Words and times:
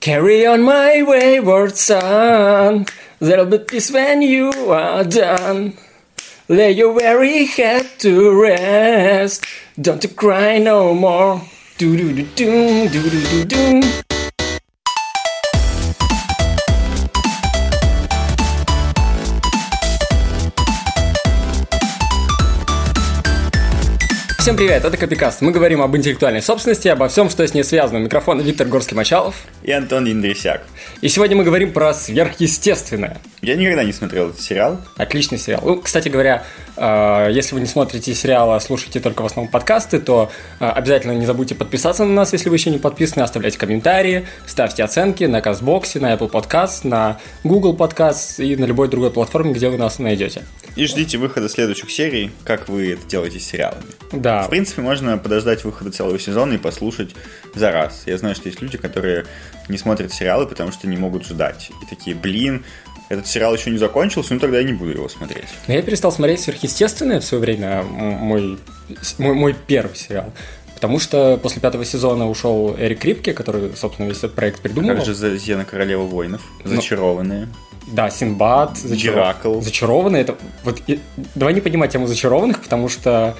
Carry 0.00 0.46
on 0.46 0.62
my 0.62 1.02
wayward 1.02 1.76
son. 1.76 2.86
There'll 3.18 3.44
be 3.44 3.58
peace 3.58 3.92
when 3.92 4.22
you 4.22 4.50
are 4.70 5.04
done. 5.04 5.74
Lay 6.48 6.72
your 6.72 6.94
weary 6.94 7.44
head 7.44 7.86
to 7.98 8.32
rest. 8.40 9.44
Don't 9.78 10.16
cry 10.16 10.56
no 10.56 10.94
more. 10.94 11.42
Do 11.76 11.98
do 11.98 12.14
do 12.14 12.22
do 12.34 12.88
do 12.88 13.10
do 13.10 13.44
do 13.44 13.44
do. 13.44 14.09
Всем 24.40 24.56
привет, 24.56 24.86
это 24.86 24.96
Копикаст. 24.96 25.42
Мы 25.42 25.52
говорим 25.52 25.82
об 25.82 25.94
интеллектуальной 25.94 26.40
собственности, 26.40 26.88
обо 26.88 27.08
всем, 27.08 27.28
что 27.28 27.46
с 27.46 27.52
ней 27.52 27.62
связано. 27.62 27.98
Микрофон 27.98 28.40
Виктор 28.40 28.66
Горский-Мачалов. 28.68 29.34
И 29.62 29.70
Антон 29.70 30.10
Индрисяк. 30.10 30.62
И 31.02 31.08
сегодня 31.08 31.36
мы 31.36 31.44
говорим 31.44 31.74
про 31.74 31.92
сверхъестественное. 31.92 33.18
Я 33.42 33.56
никогда 33.56 33.84
не 33.84 33.92
смотрел 33.92 34.30
этот 34.30 34.40
сериал. 34.40 34.80
Отличный 34.96 35.36
сериал. 35.36 35.60
Ну, 35.62 35.82
кстати 35.82 36.08
говоря, 36.08 36.44
если 37.30 37.54
вы 37.54 37.60
не 37.60 37.66
смотрите 37.66 38.14
сериал, 38.14 38.52
а 38.52 38.60
слушаете 38.60 39.00
только 39.00 39.22
в 39.22 39.26
основном 39.26 39.50
подкасты, 39.50 40.00
то 40.00 40.30
э, 40.58 40.66
обязательно 40.66 41.12
не 41.12 41.26
забудьте 41.26 41.54
подписаться 41.54 42.04
на 42.04 42.12
нас, 42.12 42.32
если 42.32 42.48
вы 42.48 42.56
еще 42.56 42.70
не 42.70 42.78
подписаны, 42.78 43.22
оставляйте 43.22 43.58
комментарии, 43.58 44.26
ставьте 44.46 44.82
оценки 44.82 45.24
на 45.24 45.40
Казбоксе, 45.40 46.00
на 46.00 46.14
Apple 46.14 46.30
Podcast, 46.30 46.86
на 46.86 47.18
Google 47.44 47.76
Podcast 47.76 48.42
и 48.44 48.56
на 48.56 48.64
любой 48.64 48.88
другой 48.88 49.10
платформе, 49.10 49.52
где 49.52 49.68
вы 49.68 49.78
нас 49.78 49.98
найдете. 49.98 50.42
И 50.76 50.86
ждите 50.86 51.18
выхода 51.18 51.48
следующих 51.48 51.90
серий, 51.90 52.30
как 52.44 52.68
вы 52.68 52.92
это 52.92 53.06
делаете 53.06 53.40
с 53.40 53.44
сериалами. 53.44 53.82
Да. 54.12 54.42
В 54.44 54.50
принципе, 54.50 54.82
можно 54.82 55.18
подождать 55.18 55.64
выхода 55.64 55.90
целого 55.90 56.18
сезона 56.18 56.54
и 56.54 56.58
послушать 56.58 57.14
за 57.54 57.72
раз. 57.72 58.04
Я 58.06 58.16
знаю, 58.18 58.34
что 58.34 58.48
есть 58.48 58.62
люди, 58.62 58.78
которые 58.78 59.26
не 59.68 59.78
смотрят 59.78 60.12
сериалы, 60.12 60.46
потому 60.46 60.72
что 60.72 60.88
не 60.88 60.96
могут 60.96 61.26
ждать. 61.26 61.70
И 61.82 61.86
такие, 61.86 62.14
блин, 62.14 62.64
этот 63.10 63.26
сериал 63.26 63.54
еще 63.54 63.70
не 63.70 63.76
закончился, 63.76 64.32
ну 64.32 64.40
тогда 64.40 64.58
я 64.58 64.64
не 64.64 64.72
буду 64.72 64.92
его 64.92 65.08
смотреть. 65.08 65.48
Но 65.66 65.74
я 65.74 65.82
перестал 65.82 66.12
смотреть 66.12 66.40
сверхъестественное 66.40 67.20
в 67.20 67.24
свое 67.24 67.42
время, 67.42 67.82
мой, 67.82 68.56
мой, 69.18 69.34
мой 69.34 69.56
первый 69.66 69.96
сериал. 69.96 70.32
Потому 70.76 71.00
что 71.00 71.36
после 71.42 71.60
пятого 71.60 71.84
сезона 71.84 72.30
ушел 72.30 72.74
Эрик 72.78 73.00
Крипке, 73.00 73.34
который, 73.34 73.72
собственно, 73.76 74.06
весь 74.06 74.18
этот 74.18 74.34
проект 74.34 74.60
придумал. 74.60 74.94
Как 74.94 75.04
же 75.04 75.14
Зена 75.36 75.64
Королева 75.64 76.04
воинов? 76.04 76.40
Зачарованные. 76.64 77.48
Ну, 77.86 77.94
да, 77.94 78.10
Синбад, 78.10 78.78
Геракл. 78.84 79.60
Зачарованные. 79.60 80.22
Это, 80.22 80.36
вот, 80.62 80.80
и, 80.86 81.00
давай 81.34 81.52
не 81.52 81.60
поднимать 81.60 81.90
тему 81.90 82.06
зачарованных, 82.06 82.60
потому 82.60 82.88
что, 82.88 83.36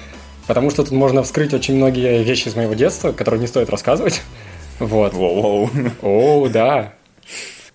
потому 0.47 0.69
что 0.69 0.83
тут 0.83 0.91
можно 0.91 1.23
вскрыть 1.23 1.53
очень 1.53 1.77
многие 1.77 2.21
вещи 2.23 2.49
из 2.49 2.55
моего 2.55 2.73
детства, 2.73 3.13
которые 3.13 3.39
не 3.39 3.47
стоит 3.47 3.69
рассказывать. 3.69 4.21
Вот. 4.79 5.13
Воу-воу. 5.13 5.91
О, 6.01 6.49
да. 6.49 6.93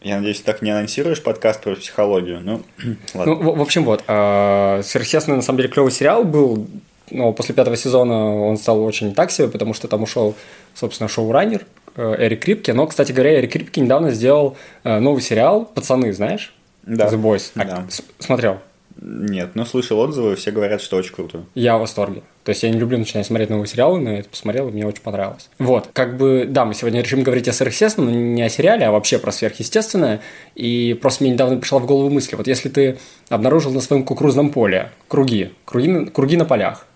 Я 0.07 0.19
надеюсь, 0.19 0.41
так 0.41 0.63
не 0.63 0.71
анонсируешь 0.71 1.21
подкаст 1.21 1.63
про 1.63 1.75
психологию. 1.75 2.39
Ну, 2.41 2.63
ладно. 3.15 3.35
Ну, 3.35 3.41
в, 3.55 3.59
в 3.59 3.61
общем, 3.61 3.85
вот. 3.85 4.05
Э, 4.07 4.81
Сверхъестественный, 4.85 5.37
на 5.39 5.43
самом 5.43 5.57
деле, 5.59 5.69
клевый 5.69 5.91
сериал 5.91 6.23
был. 6.23 6.69
Но 7.11 7.33
после 7.33 7.57
пятого 7.57 7.77
сезона 7.77 8.37
он 8.47 8.57
стал 8.57 8.85
очень 8.85 9.15
так 9.15 9.33
себе, 9.33 9.49
потому 9.49 9.75
что 9.75 9.89
там 9.89 10.05
ушел, 10.05 10.37
собственно, 10.75 11.09
шоураннер 11.09 11.67
э, 11.97 12.15
Эрик 12.19 12.45
Крипке. 12.45 12.73
Но, 12.73 12.87
кстати 12.87 13.11
говоря, 13.11 13.37
Эрик 13.41 13.53
Крипке 13.53 13.81
недавно 13.81 14.13
сделал 14.13 14.57
э, 14.85 15.01
новый 15.01 15.23
сериал 15.23 15.65
«Пацаны», 15.65 16.13
знаешь? 16.13 16.55
Да. 16.85 17.09
The 17.09 17.21
Boys. 17.21 17.51
А, 17.57 17.65
Да. 17.65 17.87
с- 17.89 18.03
смотрел? 18.21 18.59
Нет, 19.01 19.57
но 19.57 19.65
слышал 19.65 19.99
отзывы, 19.99 20.37
все 20.37 20.53
говорят, 20.53 20.81
что 20.83 20.97
очень 20.99 21.15
круто. 21.15 21.45
Я 21.57 21.79
в 21.79 21.81
восторге. 21.81 22.23
То 22.47 22.51
есть 22.51 22.63
я 22.63 22.71
не 22.71 22.79
люблю 22.79 22.97
начинать 22.97 23.27
смотреть 23.27 23.51
новые 23.51 23.67
сериалы, 23.67 23.99
но 23.99 24.13
я 24.13 24.19
это 24.21 24.29
посмотрел, 24.29 24.69
и 24.69 24.71
мне 24.71 24.87
очень 24.87 25.03
понравилось. 25.03 25.51
Вот, 25.59 25.89
как 25.93 26.17
бы, 26.17 26.47
да, 26.49 26.65
мы 26.65 26.75
сегодня 26.75 27.01
решим 27.01 27.25
говорить 27.25 27.49
о 27.49 27.53
сверхъестественном, 27.53 28.13
но 28.13 28.17
не 28.17 28.43
о 28.43 28.49
сериале, 28.49 28.87
а 28.87 28.93
вообще 28.93 29.19
про 29.19 29.33
сверхъестественное. 29.33 30.21
И 30.55 30.97
просто 31.03 31.25
мне 31.25 31.33
недавно 31.33 31.57
пришла 31.57 31.81
в 31.81 31.87
голову 31.87 32.09
мысль, 32.09 32.37
вот 32.37 32.47
если 32.47 32.69
ты 32.69 32.99
обнаружил 33.29 33.73
на 33.73 33.81
своем 33.81 34.05
кукурузном 34.05 34.51
поле 34.51 34.93
круги, 35.09 35.51
круги, 35.65 36.07
круги 36.07 36.37
на 36.37 36.45
полях, 36.45 36.87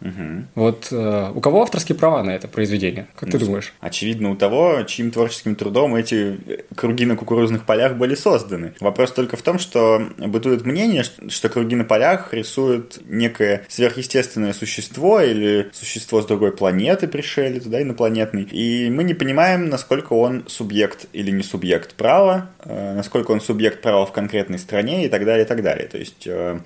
вот 0.55 0.87
э, 0.93 1.33
у 1.35 1.41
кого 1.41 1.63
авторские 1.63 1.99
права 1.99 2.23
на 2.23 2.31
это 2.31 2.47
произведение? 2.47 3.09
Как 3.17 3.29
ты 3.29 3.39
думаешь? 3.39 3.73
Очевидно, 3.81 4.31
у 4.31 4.37
того, 4.37 4.85
чьим 4.87 5.11
творческим 5.11 5.57
трудом 5.57 5.97
эти 5.97 6.39
круги 6.77 7.07
на 7.07 7.17
кукурузных 7.17 7.67
полях 7.67 7.97
были 7.97 8.15
созданы. 8.15 8.75
Вопрос 8.79 9.11
только 9.11 9.37
в 9.37 9.43
том, 9.43 9.59
что 9.59 10.01
бытует 10.19 10.65
мнение, 10.65 11.03
что 11.03 11.49
круги 11.49 11.75
на 11.75 11.85
полях 11.85 12.33
рисуют 12.33 13.01
некое 13.09 13.65
сверхъестественное 13.69 14.53
существо 14.53 15.21
или 15.21 15.40
существо 15.73 16.23
с 16.23 16.27
другой 16.27 16.53
планеты, 16.53 17.09
пришелец, 17.09 17.65
да, 17.65 17.83
инопланетный. 17.83 18.43
И 18.43 18.91
мы 18.91 19.05
не 19.05 19.15
понимаем, 19.15 19.69
насколько 19.69 20.15
он 20.15 20.45
субъект 20.47 21.07
или 21.13 21.31
не 21.31 21.43
субъект 21.43 21.95
права, 21.95 22.51
э, 22.65 22.95
насколько 22.95 23.31
он 23.33 23.41
субъект 23.41 23.83
права 23.83 24.07
в 24.07 24.13
конкретной 24.13 24.59
стране 24.59 25.07
и 25.07 25.09
так 25.09 25.25
далее, 25.25 25.45
и 25.45 25.49
так 25.49 25.63
далее. 25.63 25.89
То 25.89 25.99
есть 25.99 26.27
э, 26.27 26.61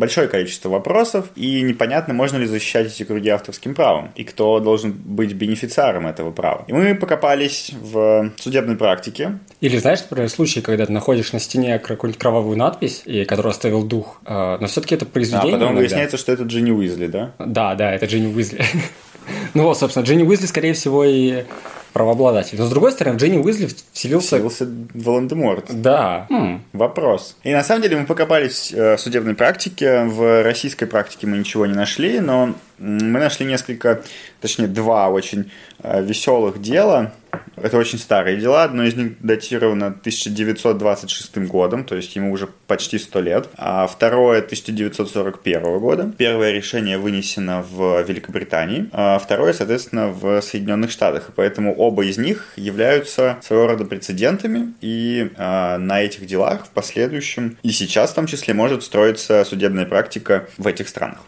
большое 0.00 0.26
количество 0.26 0.68
вопросов, 0.68 1.26
и 1.36 1.62
непонятно, 1.62 2.14
можно 2.14 2.38
ли 2.38 2.46
защищать 2.46 2.88
эти 2.88 3.04
круги 3.04 3.28
авторским 3.28 3.74
правом, 3.74 4.10
и 4.16 4.24
кто 4.24 4.58
должен 4.58 4.92
быть 4.92 5.32
бенефициаром 5.34 6.06
этого 6.06 6.32
права. 6.32 6.64
И 6.66 6.72
мы 6.72 6.94
покопались 6.96 7.70
в 7.80 8.32
судебной 8.40 8.76
практике. 8.76 9.38
Или 9.60 9.76
знаешь, 9.78 10.00
например, 10.00 10.28
случай, 10.30 10.60
когда 10.60 10.86
ты 10.86 10.92
находишь 10.92 11.32
на 11.32 11.38
стене 11.38 11.78
какую-нибудь 11.78 12.18
кровавую 12.20 12.56
надпись, 12.56 13.02
и 13.04 13.24
которую 13.24 13.50
оставил 13.50 13.84
дух, 13.84 14.20
э, 14.26 14.56
но 14.60 14.66
все-таки 14.66 14.94
это 14.96 15.04
А 15.04 15.08
произведение. 15.08 15.52
потом 15.52 15.68
иногда. 15.68 15.80
выясняется, 15.80 16.16
что 16.16 16.32
это 16.32 16.44
Джинни 16.44 16.70
Уизли, 16.72 17.06
да? 17.06 17.32
Да, 17.38 17.74
да, 17.74 17.92
это 17.94 18.06
Джинни 18.06 18.34
Уизли. 18.34 18.64
ну 19.54 19.64
вот, 19.64 19.78
собственно, 19.78 20.04
Джинни 20.04 20.22
Уизли, 20.22 20.46
скорее 20.46 20.72
всего, 20.72 21.04
и 21.04 21.44
правообладатель. 21.92 22.58
Но 22.58 22.66
с 22.66 22.70
другой 22.70 22.92
стороны, 22.92 23.16
Джинни 23.18 23.38
Уизли 23.38 23.68
вселился... 23.92 24.30
Появился 24.30 24.68
Волан-де-Морт. 24.94 25.66
Да. 25.70 26.26
Хм. 26.28 26.62
Вопрос. 26.72 27.36
И 27.42 27.52
на 27.52 27.62
самом 27.64 27.82
деле 27.82 27.96
мы 27.96 28.06
покопались 28.06 28.72
э, 28.72 28.96
в 28.96 29.00
судебной 29.00 29.34
практике. 29.34 30.04
В 30.04 30.42
российской 30.42 30.86
практике 30.86 31.26
мы 31.26 31.38
ничего 31.38 31.66
не 31.66 31.74
нашли, 31.74 32.20
но 32.20 32.54
мы 32.80 33.20
нашли 33.20 33.46
несколько, 33.46 34.02
точнее, 34.40 34.66
два 34.66 35.08
очень 35.10 35.50
э, 35.82 36.02
веселых 36.02 36.60
дела. 36.60 37.12
Это 37.56 37.76
очень 37.76 37.98
старые 37.98 38.38
дела. 38.38 38.64
Одно 38.64 38.84
из 38.84 38.94
них 38.94 39.20
датировано 39.20 39.88
1926 39.88 41.38
годом, 41.46 41.84
то 41.84 41.94
есть 41.94 42.16
ему 42.16 42.32
уже 42.32 42.48
почти 42.66 42.98
100 42.98 43.20
лет. 43.20 43.48
А 43.56 43.86
второе 43.86 44.38
1941 44.38 45.78
года. 45.78 46.12
Первое 46.16 46.52
решение 46.52 46.98
вынесено 46.98 47.62
в 47.70 48.02
Великобритании, 48.02 48.88
а 48.92 49.18
второе, 49.18 49.52
соответственно, 49.52 50.08
в 50.08 50.40
Соединенных 50.40 50.90
Штатах. 50.90 51.28
И 51.28 51.32
поэтому 51.36 51.74
оба 51.76 52.04
из 52.04 52.18
них 52.18 52.54
являются 52.56 53.38
своего 53.42 53.66
рода 53.66 53.84
прецедентами. 53.84 54.72
И 54.80 55.30
а, 55.36 55.78
на 55.78 56.02
этих 56.02 56.26
делах 56.26 56.66
в 56.66 56.70
последующем 56.70 57.58
и 57.62 57.70
сейчас 57.70 58.10
в 58.10 58.14
том 58.14 58.26
числе 58.26 58.54
может 58.54 58.82
строиться 58.82 59.44
судебная 59.44 59.86
практика 59.86 60.48
в 60.56 60.66
этих 60.66 60.88
странах. 60.88 61.18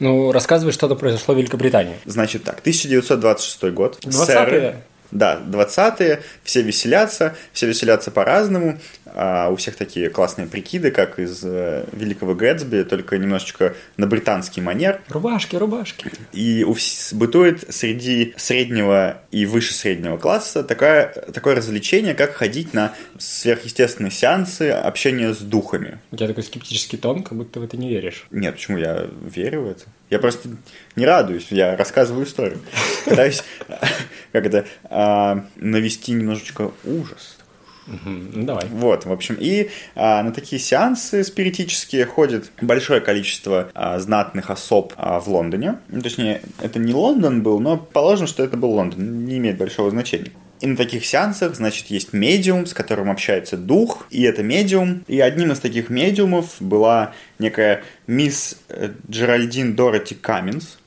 Ну, 0.00 0.32
рассказывай, 0.32 0.72
что 0.72 0.88
там 0.88 0.98
произошло 0.98 1.34
в 1.34 1.38
Великобритании. 1.38 1.94
Значит 2.04 2.44
так, 2.44 2.60
1926 2.60 3.72
год. 3.72 3.98
20-е? 4.02 4.26
Сэры- 4.26 4.74
Да, 5.10 5.40
20-е, 5.46 6.22
все 6.42 6.62
веселятся, 6.62 7.36
все 7.52 7.66
веселятся 7.66 8.10
по-разному. 8.10 8.78
А 9.16 9.48
у 9.50 9.56
всех 9.56 9.76
такие 9.76 10.10
классные 10.10 10.48
прикиды, 10.48 10.90
как 10.90 11.20
из 11.20 11.40
э, 11.44 11.86
Великого 11.92 12.34
Гэтсби, 12.34 12.82
только 12.82 13.16
немножечко 13.16 13.74
на 13.96 14.08
британский 14.08 14.60
манер. 14.60 15.00
Рубашки, 15.08 15.54
рубашки. 15.54 16.10
И 16.32 16.64
у 16.64 16.76
бытует 17.12 17.72
среди 17.72 18.34
среднего 18.36 19.18
и 19.30 19.46
выше 19.46 19.72
среднего 19.72 20.16
класса 20.16 20.64
такое, 20.64 21.06
такое 21.32 21.54
развлечение, 21.54 22.14
как 22.14 22.34
ходить 22.34 22.74
на 22.74 22.92
сверхъестественные 23.18 24.10
сеансы 24.10 24.70
общения 24.70 25.32
с 25.32 25.38
духами. 25.38 26.00
У 26.10 26.16
тебя 26.16 26.26
такой 26.26 26.42
скептический 26.42 26.98
тон, 26.98 27.22
как 27.22 27.38
будто 27.38 27.60
в 27.60 27.62
это 27.62 27.76
не 27.76 27.90
веришь. 27.90 28.26
Нет, 28.32 28.54
почему 28.54 28.78
я 28.78 29.06
верю 29.22 29.62
в 29.62 29.70
это? 29.70 29.84
Я 30.10 30.18
просто 30.18 30.48
не 30.96 31.06
радуюсь, 31.06 31.48
я 31.50 31.76
рассказываю 31.76 32.26
историю. 32.26 32.60
Пытаюсь, 33.04 33.42
как 34.32 34.46
это, 34.46 34.66
а, 34.84 35.46
навести 35.56 36.12
немножечко 36.12 36.72
ужас. 36.84 37.38
Ну, 37.86 38.44
давай. 38.44 38.66
Вот, 38.70 39.04
в 39.04 39.12
общем, 39.12 39.36
и 39.38 39.70
а, 39.94 40.22
на 40.22 40.32
такие 40.32 40.60
сеансы 40.60 41.22
спиритические 41.22 42.06
ходит 42.06 42.50
большое 42.60 43.00
количество 43.00 43.70
а, 43.74 43.98
знатных 43.98 44.50
особ 44.50 44.94
а, 44.96 45.20
в 45.20 45.28
Лондоне. 45.28 45.78
Ну, 45.88 46.00
точнее, 46.00 46.42
это 46.60 46.78
не 46.78 46.94
Лондон 46.94 47.42
был, 47.42 47.60
но 47.60 47.76
положим, 47.76 48.26
что 48.26 48.42
это 48.42 48.56
был 48.56 48.70
Лондон, 48.70 49.24
не 49.26 49.38
имеет 49.38 49.58
большого 49.58 49.90
значения. 49.90 50.32
И 50.60 50.66
на 50.66 50.76
таких 50.76 51.04
сеансах, 51.04 51.56
значит, 51.56 51.88
есть 51.88 52.12
медиум, 52.12 52.66
с 52.66 52.74
которым 52.74 53.10
общается 53.10 53.56
дух, 53.56 54.06
и 54.10 54.22
это 54.22 54.42
медиум. 54.42 55.04
И 55.08 55.20
одним 55.20 55.52
из 55.52 55.60
таких 55.60 55.90
медиумов 55.90 56.56
была 56.60 57.12
некая 57.38 57.82
мисс 58.06 58.58
э, 58.68 58.92
Джеральдин 59.10 59.74
Дороти 59.74 60.14
Каминс, 60.14 60.78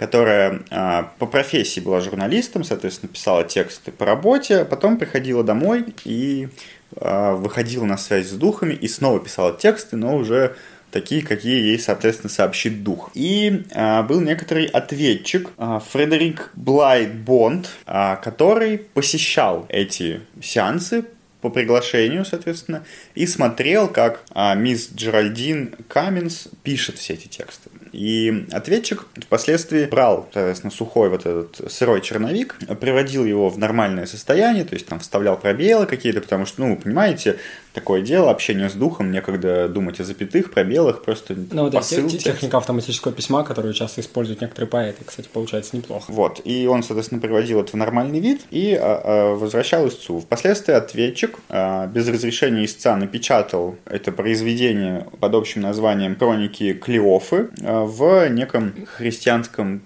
которая 0.00 0.62
а, 0.70 1.12
по 1.18 1.26
профессии 1.26 1.78
была 1.78 2.00
журналистом, 2.00 2.64
соответственно, 2.64 3.12
писала 3.12 3.44
тексты 3.44 3.92
по 3.92 4.06
работе, 4.06 4.60
а 4.60 4.64
потом 4.64 4.96
приходила 4.96 5.44
домой 5.44 5.94
и 6.06 6.48
а, 6.96 7.34
выходила 7.34 7.84
на 7.84 7.98
связь 7.98 8.28
с 8.28 8.32
духами 8.32 8.72
и 8.72 8.88
снова 8.88 9.20
писала 9.20 9.52
тексты, 9.52 9.96
но 9.96 10.16
уже 10.16 10.56
такие, 10.90 11.22
какие 11.22 11.60
ей, 11.60 11.78
соответственно, 11.78 12.30
сообщит 12.30 12.82
дух. 12.82 13.10
И 13.14 13.64
а, 13.72 14.02
был 14.02 14.20
некоторый 14.20 14.66
ответчик 14.66 15.50
а, 15.56 15.80
Фредерик 15.80 16.50
Блайт 16.54 17.14
Бонд, 17.14 17.70
а, 17.86 18.16
который 18.16 18.78
посещал 18.78 19.66
эти 19.68 20.20
сеансы 20.42 21.04
по 21.40 21.50
приглашению, 21.50 22.24
соответственно, 22.24 22.84
и 23.14 23.26
смотрел, 23.26 23.88
как 23.88 24.22
а, 24.32 24.54
мисс 24.54 24.90
Джеральдин 24.94 25.74
Каминс 25.88 26.48
пишет 26.62 26.98
все 26.98 27.14
эти 27.14 27.28
тексты. 27.28 27.70
И 27.92 28.46
ответчик 28.52 29.06
впоследствии 29.16 29.86
брал, 29.86 30.28
соответственно, 30.32 30.70
сухой 30.70 31.08
вот 31.08 31.26
этот 31.26 31.72
сырой 31.72 32.00
черновик, 32.00 32.56
приводил 32.80 33.24
его 33.24 33.48
в 33.48 33.58
нормальное 33.58 34.06
состояние, 34.06 34.64
то 34.64 34.74
есть 34.74 34.86
там 34.86 35.00
вставлял 35.00 35.36
пробелы 35.36 35.86
какие-то, 35.86 36.20
потому 36.20 36.46
что, 36.46 36.62
ну, 36.62 36.74
вы 36.74 36.80
понимаете, 36.80 37.38
такое 37.72 38.02
дело, 38.02 38.30
общение 38.30 38.68
с 38.68 38.74
духом, 38.74 39.12
некогда 39.12 39.68
думать 39.68 40.00
о 40.00 40.04
запятых, 40.04 40.50
пробелах, 40.50 41.02
просто 41.02 41.34
Ну, 41.50 41.70
да, 41.70 41.78
посыл 41.78 42.08
те- 42.08 42.18
техника 42.18 42.56
автоматического 42.58 43.12
письма, 43.12 43.44
которую 43.44 43.74
часто 43.74 44.00
используют 44.00 44.40
некоторые 44.40 44.68
поэты, 44.68 45.04
кстати, 45.04 45.28
получается 45.32 45.76
неплохо. 45.76 46.04
Вот, 46.08 46.40
и 46.44 46.66
он, 46.66 46.82
соответственно, 46.82 47.20
приводил 47.20 47.60
это 47.60 47.72
в 47.72 47.74
нормальный 47.74 48.20
вид 48.20 48.42
и 48.50 48.74
а, 48.74 49.00
а, 49.04 49.34
возвращал 49.34 49.86
истцу. 49.88 50.20
Впоследствии 50.20 50.72
ответчик 50.74 51.38
а, 51.48 51.86
без 51.86 52.08
разрешения 52.08 52.64
истца 52.64 52.96
напечатал 52.96 53.76
это 53.86 54.12
произведение 54.12 55.06
под 55.20 55.34
общим 55.34 55.60
названием 55.62 56.16
«Хроники 56.16 56.72
Клеофы» 56.72 57.50
а, 57.62 57.79
в 57.84 58.28
неком 58.28 58.74
христианском 58.96 59.82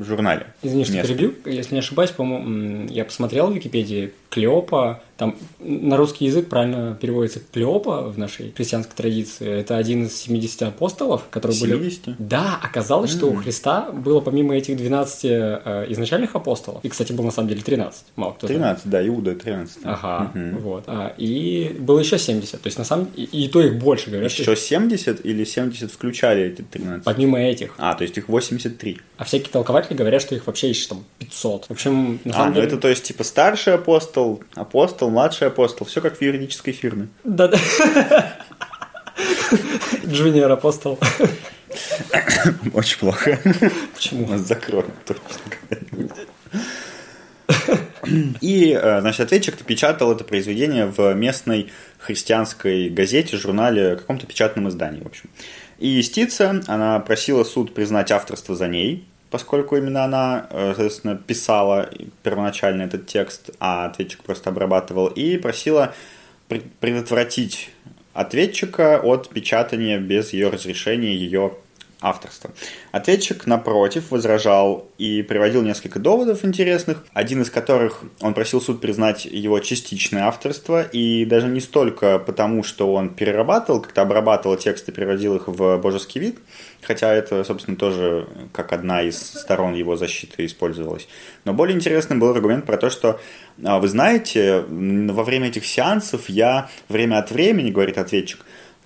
журнале. 0.00 0.46
Извини, 0.62 0.84
что 0.84 0.94
Местном. 0.94 1.16
перебью. 1.16 1.34
Если 1.44 1.74
не 1.74 1.80
ошибаюсь, 1.80 2.10
по-моему, 2.10 2.86
я 2.88 3.04
посмотрел 3.04 3.48
в 3.48 3.54
Википедии 3.54 4.12
Клеопа, 4.30 5.02
там 5.16 5.36
на 5.58 5.96
русский 5.96 6.26
язык 6.26 6.48
правильно 6.48 6.96
переводится 7.00 7.40
Клеопа 7.52 8.02
в 8.02 8.18
нашей 8.18 8.52
христианской 8.52 8.94
традиции. 8.94 9.48
Это 9.48 9.76
один 9.76 10.04
из 10.04 10.16
70 10.16 10.62
апостолов, 10.62 11.24
которые 11.30 11.58
были... 11.60 11.72
70? 11.72 12.14
Да, 12.18 12.60
оказалось, 12.62 13.10
что 13.10 13.26
у 13.26 13.34
Христа 13.34 13.90
было 13.90 14.20
помимо 14.20 14.54
этих 14.54 14.76
12 14.76 15.24
э, 15.24 15.86
изначальных 15.88 16.36
апостолов, 16.36 16.84
и, 16.84 16.88
кстати, 16.88 17.12
было 17.12 17.26
на 17.26 17.30
самом 17.32 17.48
деле 17.48 17.62
13, 17.62 18.04
мало 18.16 18.32
кто 18.32 18.46
знает. 18.46 18.62
13, 18.82 18.86
да, 18.90 19.06
Иуда 19.08 19.34
13. 19.34 19.78
Ага, 19.84 20.30
вот. 20.60 20.84
А, 20.86 21.14
и 21.16 21.76
было 21.80 21.98
еще 21.98 22.18
70. 22.18 22.60
То 22.60 22.66
есть, 22.66 22.78
на 22.78 22.84
самом 22.84 23.08
и, 23.16 23.24
и 23.24 23.48
то 23.48 23.60
их 23.60 23.78
больше, 23.78 24.10
говорят. 24.10 24.30
Еще 24.30 24.54
70 24.54 25.24
или 25.24 25.44
70 25.44 25.90
включали 25.90 26.44
эти 26.44 26.62
13? 26.62 27.04
Помимо 27.04 27.40
этих. 27.40 27.74
А, 27.78 27.94
то 27.94 28.04
есть 28.04 28.16
их 28.18 28.28
83. 28.28 28.98
А 29.16 29.24
всякие 29.24 29.50
толкователи 29.50 29.96
говорят, 29.96 30.22
что 30.22 30.34
их 30.34 30.46
вообще 30.46 30.68
еще 30.68 30.88
там 30.88 31.04
500. 31.18 31.66
В 31.66 31.70
общем, 31.72 32.20
на 32.24 32.32
А, 32.32 32.34
самом 32.34 32.48
ну 32.48 32.54
деле... 32.54 32.66
это 32.68 32.76
то 32.76 32.88
есть 32.88 33.04
типа 33.04 33.24
старший 33.24 33.74
апостол, 33.74 34.17
апостол, 34.54 35.10
младший 35.10 35.48
апостол, 35.48 35.86
все 35.86 36.00
как 36.00 36.18
в 36.18 36.22
юридической 36.22 36.72
фирме. 36.72 37.08
Да-да. 37.24 37.58
Джуниор 40.06 40.50
апостол. 40.50 40.98
Очень 42.72 42.98
плохо. 42.98 43.38
Почему? 43.94 44.26
Нас 44.26 44.40
закроют 44.42 44.92
точно. 45.04 45.22
И, 48.40 48.72
э, 48.72 49.00
значит, 49.00 49.20
ответчик 49.20 49.56
печатал 49.64 50.12
это 50.12 50.24
произведение 50.24 50.86
в 50.86 51.12
местной 51.14 51.70
христианской 51.98 52.88
газете, 52.88 53.36
журнале, 53.36 53.96
каком-то 53.96 54.26
печатном 54.26 54.68
издании, 54.68 55.02
в 55.02 55.06
общем. 55.06 55.28
И 55.78 55.88
юстиция, 55.88 56.62
она 56.66 56.98
просила 57.00 57.44
суд 57.44 57.74
признать 57.74 58.10
авторство 58.10 58.54
за 58.54 58.68
ней, 58.68 59.06
поскольку 59.30 59.76
именно 59.76 60.04
она, 60.04 60.46
э, 60.50 60.72
соответственно, 60.74 61.16
писала 61.16 61.90
первоначально 62.22 62.82
этот 62.82 63.06
текст, 63.06 63.50
а 63.60 63.86
ответчик 63.86 64.22
просто 64.22 64.50
обрабатывал, 64.50 65.08
и 65.08 65.36
просила 65.36 65.94
пре- 66.48 66.68
предотвратить 66.80 67.70
ответчика 68.14 68.98
от 69.00 69.28
печатания 69.28 69.98
без 69.98 70.32
ее 70.32 70.48
разрешения 70.48 71.14
ее 71.14 71.52
авторства. 72.00 72.50
Ответчик, 72.92 73.46
напротив, 73.46 74.10
возражал 74.10 74.88
и 74.98 75.22
приводил 75.22 75.62
несколько 75.62 75.98
доводов 75.98 76.44
интересных, 76.44 77.04
один 77.12 77.42
из 77.42 77.50
которых 77.50 78.02
он 78.20 78.34
просил 78.34 78.60
суд 78.60 78.80
признать 78.80 79.24
его 79.24 79.58
частичное 79.58 80.24
авторство, 80.24 80.82
и 80.82 81.24
даже 81.24 81.48
не 81.48 81.60
столько 81.60 82.20
потому, 82.20 82.62
что 82.62 82.94
он 82.94 83.10
перерабатывал, 83.10 83.80
как-то 83.80 84.02
обрабатывал 84.02 84.56
тексты, 84.56 84.92
переводил 84.92 85.36
их 85.36 85.48
в 85.48 85.78
божеский 85.78 86.20
вид, 86.20 86.38
хотя 86.82 87.12
это, 87.12 87.42
собственно, 87.42 87.76
тоже 87.76 88.28
как 88.52 88.72
одна 88.72 89.02
из 89.02 89.18
сторон 89.20 89.74
его 89.74 89.96
защиты 89.96 90.46
использовалась. 90.46 91.08
Но 91.44 91.52
более 91.52 91.74
интересным 91.74 92.20
был 92.20 92.30
аргумент 92.30 92.64
про 92.64 92.76
то, 92.76 92.90
что, 92.90 93.20
а, 93.64 93.80
вы 93.80 93.88
знаете, 93.88 94.60
во 94.60 95.24
время 95.24 95.48
этих 95.48 95.66
сеансов 95.66 96.28
я 96.28 96.70
время 96.88 97.18
от 97.18 97.32
времени, 97.32 97.72
говорит 97.72 97.98
ответчик, 97.98 98.44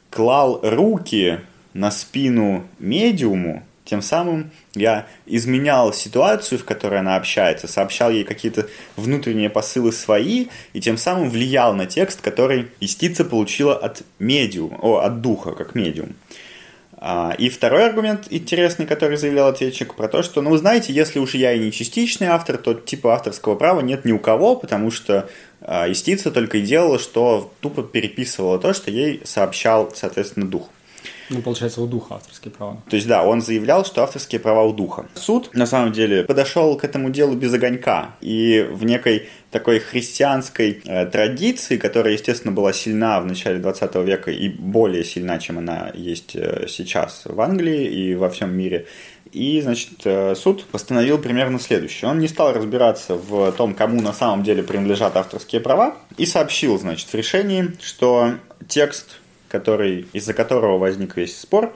клал 0.09 0.61
руки 0.63 1.41
на 1.75 1.91
спину 1.91 2.65
медиуму, 2.79 3.63
тем 3.85 4.01
самым 4.01 4.51
я 4.75 5.07
изменял 5.27 5.93
ситуацию, 5.93 6.59
в 6.59 6.65
которой 6.65 7.01
она 7.01 7.17
общается, 7.17 7.67
сообщал 7.67 8.11
ей 8.11 8.25
какие-то 8.25 8.69
внутренние 8.97 9.51
посылы 9.51 9.93
свои, 9.93 10.47
и 10.73 10.81
тем 10.81 10.97
самым 10.97 11.29
влиял 11.29 11.75
на 11.75 11.87
текст, 11.87 12.21
который 12.21 12.69
истица 12.81 13.25
получила 13.25 13.77
от 13.77 14.03
медиума, 14.19 14.79
о, 14.81 14.99
от 14.99 15.21
духа, 15.21 15.53
как 15.53 15.75
медиум. 15.75 16.15
А, 17.05 17.35
И 17.37 17.49
второй 17.49 17.85
аргумент 17.85 18.29
интересный, 18.31 18.87
который 18.87 19.17
заявлял 19.17 19.49
ответчик, 19.49 19.95
про 19.95 20.07
то, 20.07 20.23
что, 20.23 20.41
ну, 20.41 20.57
знаете, 20.57 20.93
если 20.93 21.19
уж 21.19 21.35
я 21.35 21.53
и 21.53 21.59
не 21.59 21.73
частичный 21.73 22.29
автор, 22.29 22.59
то 22.59 22.75
типа 22.75 23.15
авторского 23.15 23.57
права 23.57 23.81
нет 23.81 24.05
ни 24.05 24.13
у 24.13 24.21
кого, 24.21 24.55
потому 24.55 24.93
что 24.93 25.29
а, 25.61 25.89
истица 25.89 26.31
только 26.31 26.59
и 26.59 26.63
делала, 26.63 27.01
что 27.01 27.53
тупо 27.61 27.83
переписывала 27.83 28.61
то, 28.61 28.73
что 28.73 28.93
ей 28.93 29.21
сообщал, 29.25 29.91
соответственно, 29.93 30.47
дух. 30.47 30.71
Ну, 31.33 31.43
получается, 31.43 31.81
у 31.81 31.87
духа 31.87 32.17
авторские 32.17 32.53
права. 32.53 32.83
То 32.89 32.97
есть, 32.97 33.09
да, 33.09 33.25
он 33.25 33.41
заявлял, 33.41 33.85
что 33.85 34.03
авторские 34.03 34.41
права 34.41 34.63
у 34.65 34.73
духа. 34.73 35.07
Суд, 35.15 35.51
на 35.55 35.67
самом 35.67 35.93
деле, 35.93 36.25
подошел 36.25 36.77
к 36.77 36.85
этому 36.85 37.11
делу 37.11 37.35
без 37.35 37.53
огонька. 37.55 38.15
И 38.21 38.67
в 38.71 38.85
некой 38.85 39.29
такой 39.51 39.79
христианской 39.79 40.83
э, 40.85 41.07
традиции, 41.07 41.77
которая, 41.77 42.15
естественно, 42.15 42.53
была 42.53 42.73
сильна 42.73 43.21
в 43.21 43.27
начале 43.27 43.59
20 43.59 43.95
века 43.97 44.31
и 44.31 44.49
более 44.49 45.05
сильна, 45.05 45.39
чем 45.39 45.59
она 45.59 45.91
есть 45.95 46.35
э, 46.35 46.67
сейчас 46.69 47.23
в 47.25 47.41
Англии 47.41 47.85
и 47.85 48.15
во 48.15 48.31
всем 48.31 48.55
мире, 48.55 48.87
и, 49.33 49.61
значит, 49.63 50.01
э, 50.05 50.35
суд 50.35 50.65
постановил 50.67 51.19
примерно 51.19 51.59
следующее. 51.59 52.11
Он 52.11 52.19
не 52.19 52.29
стал 52.29 52.53
разбираться 52.53 53.15
в 53.15 53.53
том, 53.53 53.75
кому 53.75 54.01
на 54.01 54.13
самом 54.13 54.43
деле 54.43 54.63
принадлежат 54.63 55.17
авторские 55.17 55.61
права, 55.61 55.97
и 56.17 56.27
сообщил, 56.27 56.79
значит, 56.79 57.09
в 57.09 57.15
решении, 57.15 57.73
что 57.81 58.35
текст 58.69 59.19
который, 59.53 60.07
из-за 60.15 60.33
которого 60.33 60.79
возник 60.79 61.17
весь 61.17 61.39
спор, 61.39 61.73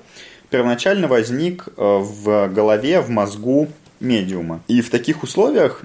первоначально 0.51 1.07
возник 1.07 1.69
э, 1.69 1.73
в 1.77 2.49
голове, 2.49 3.01
в 3.01 3.11
мозгу 3.11 3.69
медиума. 4.01 4.63
И 4.67 4.81
в 4.81 4.91
таких 4.91 5.23
условиях 5.23 5.83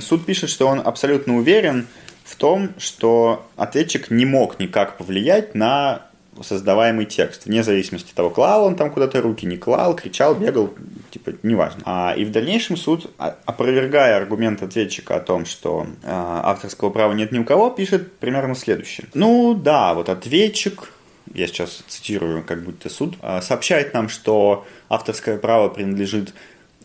суд 0.00 0.26
пишет, 0.26 0.50
что 0.50 0.68
он 0.68 0.80
абсолютно 0.84 1.36
уверен 1.38 1.86
в 2.24 2.36
том, 2.36 2.70
что 2.78 3.46
ответчик 3.56 4.10
не 4.10 4.26
мог 4.26 4.60
никак 4.60 4.98
повлиять 4.98 5.54
на 5.54 6.02
создаваемый 6.42 7.06
текст, 7.06 7.46
вне 7.46 7.62
зависимости 7.62 8.10
от 8.10 8.14
того, 8.14 8.30
клал 8.30 8.64
он 8.64 8.76
там 8.76 8.90
куда-то 8.90 9.20
руки, 9.20 9.46
не 9.46 9.56
клал, 9.56 9.94
кричал, 9.94 10.34
бегал, 10.34 10.72
типа, 11.10 11.32
неважно. 11.42 11.82
А, 11.84 12.14
и 12.16 12.24
в 12.24 12.30
дальнейшем 12.30 12.76
суд, 12.76 13.10
а- 13.18 13.36
опровергая 13.44 14.16
аргумент 14.16 14.62
ответчика 14.62 15.16
о 15.16 15.20
том, 15.20 15.44
что 15.44 15.86
а, 16.04 16.42
авторского 16.44 16.90
права 16.90 17.12
нет 17.12 17.32
ни 17.32 17.38
у 17.38 17.44
кого, 17.44 17.70
пишет 17.70 18.12
примерно 18.18 18.54
следующее. 18.54 19.08
Ну 19.14 19.54
да, 19.54 19.92
вот 19.94 20.08
ответчик, 20.08 20.92
я 21.34 21.46
сейчас 21.46 21.82
цитирую, 21.86 22.42
как 22.42 22.62
будто 22.64 22.88
суд, 22.88 23.16
а, 23.22 23.40
сообщает 23.40 23.94
нам, 23.94 24.08
что 24.08 24.66
авторское 24.88 25.38
право 25.38 25.68
принадлежит 25.68 26.34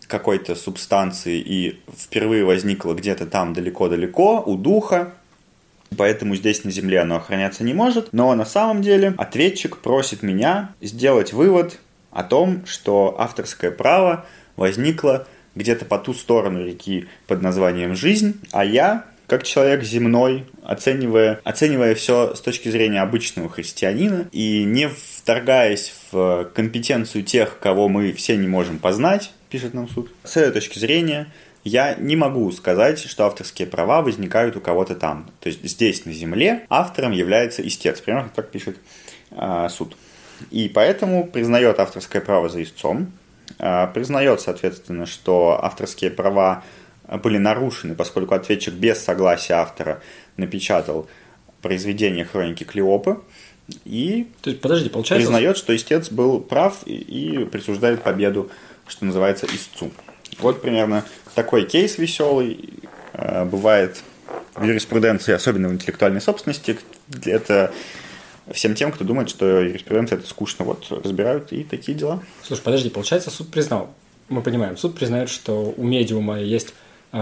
какой-то 0.07 0.55
субстанции 0.55 1.39
и 1.39 1.79
впервые 1.97 2.45
возникло 2.45 2.93
где-то 2.93 3.25
там 3.25 3.53
далеко-далеко 3.53 4.43
у 4.45 4.55
духа, 4.55 5.13
поэтому 5.97 6.35
здесь 6.35 6.63
на 6.63 6.71
Земле 6.71 6.99
оно 7.01 7.17
охраняться 7.17 7.63
не 7.63 7.73
может. 7.73 8.13
Но 8.13 8.33
на 8.35 8.45
самом 8.45 8.81
деле 8.81 9.15
ответчик 9.17 9.77
просит 9.77 10.21
меня 10.21 10.73
сделать 10.81 11.33
вывод 11.33 11.79
о 12.11 12.23
том, 12.23 12.65
что 12.65 13.15
авторское 13.17 13.71
право 13.71 14.25
возникло 14.55 15.27
где-то 15.55 15.85
по 15.85 15.97
ту 15.97 16.13
сторону 16.13 16.65
реки 16.65 17.07
под 17.27 17.41
названием 17.41 17.95
«Жизнь», 17.95 18.39
а 18.51 18.63
я, 18.63 19.05
как 19.27 19.44
человек 19.44 19.84
земной, 19.84 20.46
оценивая, 20.63 21.39
оценивая 21.44 21.96
все 21.96 22.36
с 22.36 22.41
точки 22.41 22.70
зрения 22.70 23.01
обычного 23.01 23.50
христианина 23.50 24.27
и 24.32 24.63
не 24.63 24.89
вторгаясь 24.89 25.94
в 26.12 26.50
компетенцию 26.53 27.24
тех, 27.24 27.60
кого 27.60 27.89
мы 27.89 28.12
все 28.13 28.38
не 28.38 28.48
можем 28.48 28.79
познать, 28.79 29.32
пишет 29.50 29.74
нам 29.74 29.88
суд, 29.89 30.12
с 30.24 30.38
этой 30.38 30.53
точки 30.53 30.79
зрения 30.79 31.27
я 31.65 31.96
не 31.96 32.15
могу 32.15 32.51
сказать, 32.51 33.00
что 33.00 33.25
авторские 33.25 33.67
права 33.67 34.03
возникают 34.03 34.55
у 34.55 34.62
кого-то 34.62 34.96
там. 34.96 35.32
То 35.39 35.50
есть 35.50 35.63
здесь, 35.63 36.05
на 36.05 36.13
Земле, 36.13 36.67
автором 36.70 37.12
является 37.12 37.67
истец. 37.67 38.00
Примерно 38.01 38.29
так 38.34 38.51
пишет 38.51 38.77
а, 39.32 39.67
суд. 39.70 39.98
И 40.51 40.70
поэтому 40.70 41.25
признает 41.25 41.79
авторское 41.79 42.22
право 42.22 42.50
за 42.50 42.62
истцом, 42.62 43.12
а, 43.58 43.88
признает, 43.88 44.41
соответственно, 44.41 45.08
что 45.08 45.60
авторские 45.60 46.12
права 46.12 46.63
были 47.07 47.38
нарушены, 47.38 47.95
поскольку 47.95 48.33
ответчик 48.35 48.74
без 48.74 49.00
согласия 49.00 49.53
автора 49.53 50.01
напечатал 50.38 51.07
произведение 51.62 52.25
хроники 52.25 52.63
Клеопы, 52.63 53.19
и 53.83 54.27
То 54.41 54.51
есть, 54.51 54.62
подожди, 54.62 54.89
получается... 54.89 55.25
признает, 55.25 55.57
что 55.57 55.75
истец 55.75 56.12
был 56.12 56.39
прав 56.39 56.83
и, 56.85 56.93
и 56.93 57.45
присуждает 57.45 58.03
победу, 58.03 58.51
что 58.88 59.05
называется, 59.05 59.47
истцу. 59.47 59.91
Вот 60.39 60.62
примерно 60.62 61.03
такой 61.33 61.65
кейс 61.65 61.97
веселый. 61.97 62.69
Э, 63.13 63.45
Бывает 63.45 64.03
в 64.55 64.63
юриспруденции, 64.63 65.33
особенно 65.33 65.69
в 65.69 65.74
интеллектуальной 65.74 66.21
собственности, 66.21 66.77
это 67.25 67.71
всем 68.51 68.75
тем, 68.75 68.91
кто 68.91 69.03
думает, 69.03 69.29
что 69.29 69.62
юриспруденция 69.62 70.17
это 70.17 70.27
скучно, 70.27 70.65
вот 70.65 70.85
разбирают 70.89 71.51
и 71.51 71.63
такие 71.63 71.97
дела. 71.97 72.21
Слушай, 72.43 72.62
подожди, 72.62 72.89
получается, 72.89 73.31
суд 73.31 73.50
признал, 73.51 73.93
мы 74.29 74.41
понимаем, 74.41 74.77
суд 74.77 74.95
признает, 74.95 75.29
что 75.29 75.74
у 75.75 75.83
медиума 75.83 76.39
есть 76.39 76.74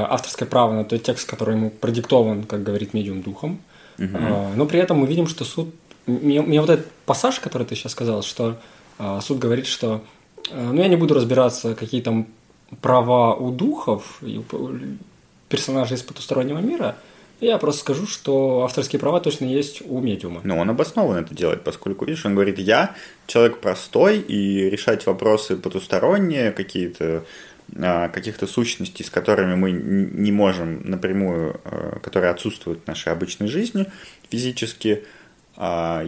авторское 0.01 0.47
право 0.47 0.73
на 0.73 0.83
тот 0.83 1.03
текст, 1.03 1.29
который 1.29 1.55
ему 1.55 1.69
продиктован, 1.69 2.43
как 2.43 2.63
говорит 2.63 2.93
медиум, 2.93 3.21
духом, 3.21 3.59
угу. 3.97 4.17
но 4.55 4.65
при 4.65 4.79
этом 4.79 4.97
мы 4.97 5.07
видим, 5.07 5.27
что 5.27 5.45
суд... 5.45 5.73
Мне, 6.05 6.41
мне 6.41 6.59
вот 6.59 6.69
этот 6.69 6.91
пассаж, 7.05 7.39
который 7.39 7.65
ты 7.65 7.75
сейчас 7.75 7.93
сказал, 7.93 8.23
что 8.23 8.57
э, 9.00 9.19
суд 9.21 9.39
говорит, 9.39 9.67
что 9.67 10.01
ну, 10.51 10.81
я 10.81 10.89
не 10.89 10.97
буду 10.97 11.13
разбираться, 11.13 11.75
какие 11.75 12.01
там 12.01 12.27
права 12.81 13.33
у 13.35 13.51
духов 13.51 14.17
и 14.21 14.38
у 14.38 14.43
персонажей 15.47 15.95
из 15.95 16.01
потустороннего 16.01 16.59
мира– 16.59 16.95
я 17.43 17.57
просто 17.57 17.81
скажу, 17.81 18.07
что 18.07 18.63
авторские 18.63 19.00
права 19.00 19.19
точно 19.19 19.45
есть 19.45 19.81
у 19.85 20.00
медиума. 20.00 20.41
Ну, 20.43 20.57
он 20.57 20.69
обоснованно 20.69 21.19
это 21.19 21.35
делает, 21.35 21.63
поскольку, 21.63 22.05
видишь, 22.05 22.25
он 22.25 22.35
говорит, 22.35 22.57
я 22.57 22.95
человек 23.27 23.59
простой, 23.59 24.19
и 24.19 24.69
решать 24.69 25.05
вопросы 25.05 25.57
потусторонние, 25.57 26.51
какие-то 26.51 27.25
каких-то 27.75 28.48
сущностей, 28.48 29.03
с 29.03 29.10
которыми 29.10 29.55
мы 29.55 29.72
не 29.72 30.32
можем 30.32 30.82
напрямую, 30.89 31.60
а, 31.63 32.00
которые 32.00 32.32
отсутствуют 32.32 32.84
в 32.84 32.88
нашей 32.88 33.12
обычной 33.12 33.48
жизни 33.48 33.88
физически, 34.29 35.03
а, 35.55 36.03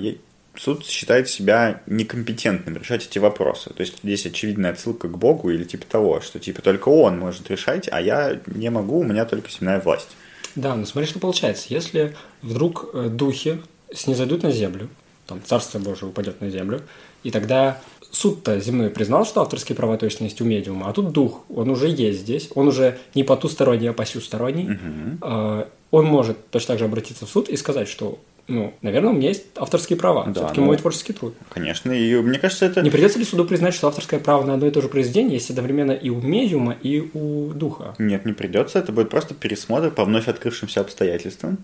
суд 0.57 0.85
считает 0.85 1.29
себя 1.29 1.81
некомпетентным 1.85 2.77
решать 2.77 3.05
эти 3.05 3.19
вопросы. 3.19 3.71
То 3.71 3.81
есть 3.81 3.99
здесь 4.03 4.25
очевидная 4.25 4.71
отсылка 4.71 5.07
к 5.07 5.17
Богу 5.17 5.49
или 5.49 5.63
типа 5.63 5.85
того, 5.85 6.21
что 6.21 6.39
типа 6.39 6.61
только 6.61 6.89
он 6.89 7.19
может 7.19 7.49
решать, 7.49 7.89
а 7.91 8.01
я 8.01 8.39
не 8.47 8.69
могу, 8.69 8.99
у 8.99 9.03
меня 9.03 9.25
только 9.25 9.49
семейная 9.49 9.81
власть. 9.81 10.15
Да, 10.55 10.75
но 10.75 10.85
смотри, 10.85 11.09
что 11.09 11.19
получается. 11.19 11.67
Если 11.69 12.15
вдруг 12.41 12.89
э, 12.93 13.09
духи 13.09 13.61
снизойдут 13.93 14.43
на 14.43 14.51
землю, 14.51 14.89
там 15.27 15.41
Царство 15.43 15.79
Божие 15.79 16.09
упадет 16.09 16.39
на 16.39 16.49
землю, 16.49 16.81
и 17.23 17.31
тогда 17.31 17.81
суд-то 18.15 18.59
земной 18.59 18.89
признал, 18.89 19.25
что 19.25 19.41
авторские 19.41 19.75
права 19.75 19.97
точно 19.97 20.25
есть 20.25 20.41
у 20.41 20.45
медиума, 20.45 20.89
а 20.89 20.93
тут 20.93 21.11
дух, 21.11 21.43
он 21.49 21.69
уже 21.69 21.89
есть 21.89 22.21
здесь, 22.21 22.49
он 22.55 22.67
уже 22.67 22.97
не 23.13 23.23
потусторонний, 23.23 23.89
а 23.89 23.93
посюсторонний. 23.93 24.71
Угу. 24.71 25.65
Он 25.91 26.05
может 26.05 26.49
точно 26.49 26.73
так 26.73 26.79
же 26.79 26.85
обратиться 26.85 27.25
в 27.25 27.29
суд 27.29 27.49
и 27.49 27.57
сказать, 27.57 27.87
что 27.87 28.19
ну, 28.47 28.73
наверное, 28.81 29.09
у 29.11 29.13
меня 29.13 29.29
есть 29.29 29.45
авторские 29.55 29.97
права. 29.97 30.25
Да, 30.25 30.33
Все-таки 30.33 30.59
ну, 30.59 30.67
мой 30.67 30.77
творческий 30.77 31.13
труд. 31.13 31.33
Конечно, 31.49 31.91
и 31.91 32.15
мне 32.15 32.37
кажется, 32.37 32.67
это... 32.67 32.81
Не 32.81 32.91
придется 32.91 33.17
ли 33.17 33.25
суду 33.25 33.45
признать, 33.45 33.73
что 33.73 33.87
авторское 33.87 34.19
право 34.19 34.43
на 34.43 34.53
одно 34.53 34.67
и 34.67 34.71
то 34.71 34.81
же 34.81 34.87
произведение 34.87 35.33
есть 35.33 35.49
одновременно 35.49 35.93
и 35.93 36.09
у 36.09 36.21
медиума, 36.21 36.75
и 36.81 37.09
у 37.13 37.53
духа? 37.53 37.95
Нет, 37.97 38.25
не 38.25 38.33
придется. 38.33 38.79
Это 38.79 38.91
будет 38.91 39.09
просто 39.09 39.33
пересмотр 39.33 39.89
по 39.89 40.05
вновь 40.05 40.27
открывшимся 40.27 40.81
обстоятельствам. 40.81 41.57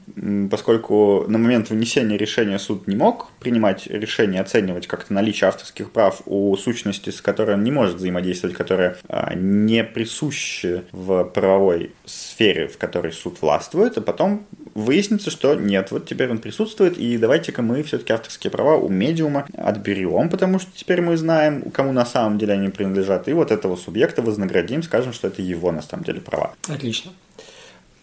Поскольку 0.50 1.26
на 1.28 1.38
момент 1.38 1.70
вынесения 1.70 2.18
решения 2.18 2.58
суд 2.58 2.88
не 2.88 2.96
мог 2.96 3.30
принимать 3.40 3.86
решение, 3.86 4.42
оценивать 4.42 4.88
как-то 4.88 5.14
наличие 5.14 5.50
авторских 5.50 5.92
прав 5.92 6.22
у 6.26 6.56
сущности, 6.58 7.12
с 7.12 7.22
которой 7.22 7.56
он 7.56 7.64
не 7.64 7.72
может 7.72 7.98
взаимодействовать, 7.98 8.56
которая 8.56 8.98
а, 9.08 9.36
не 9.36 9.84
присуща 9.84 10.84
в 10.92 11.26
правовой 11.26 11.92
сфере, 12.06 12.68
в 12.68 12.78
которой 12.80 13.12
суд 13.12 13.40
властвует, 13.42 13.98
а 13.98 14.02
потом 14.02 14.48
выяснится, 14.74 15.32
что 15.32 15.56
нет, 15.56 15.92
вот 15.92 16.08
теперь 16.08 16.30
он 16.30 16.40
присутствует, 16.40 16.98
и 16.98 17.18
давайте-ка 17.18 17.62
мы 17.62 17.84
все-таки 17.84 18.14
авторские 18.14 18.52
права 18.52 18.76
у 18.76 18.90
медиума 18.90 19.46
отберем, 19.58 20.30
потому 20.30 20.60
что 20.60 20.70
теперь 20.76 21.02
мы 21.02 21.18
знаем, 21.18 21.72
кому 21.72 21.92
на 21.92 22.06
самом 22.06 22.38
деле 22.38 22.54
они 22.54 22.70
принадлежат, 22.70 23.28
и 23.28 23.34
вот 23.34 23.52
этого 23.52 23.76
субъекта 23.76 24.22
вознаградим, 24.22 24.84
скажем, 24.84 25.14
что 25.14 25.28
это 25.28 25.42
его 25.42 25.72
на 25.72 25.82
самом 25.82 26.04
деле 26.04 26.22
права. 26.22 26.54
Отлично. 26.68 27.12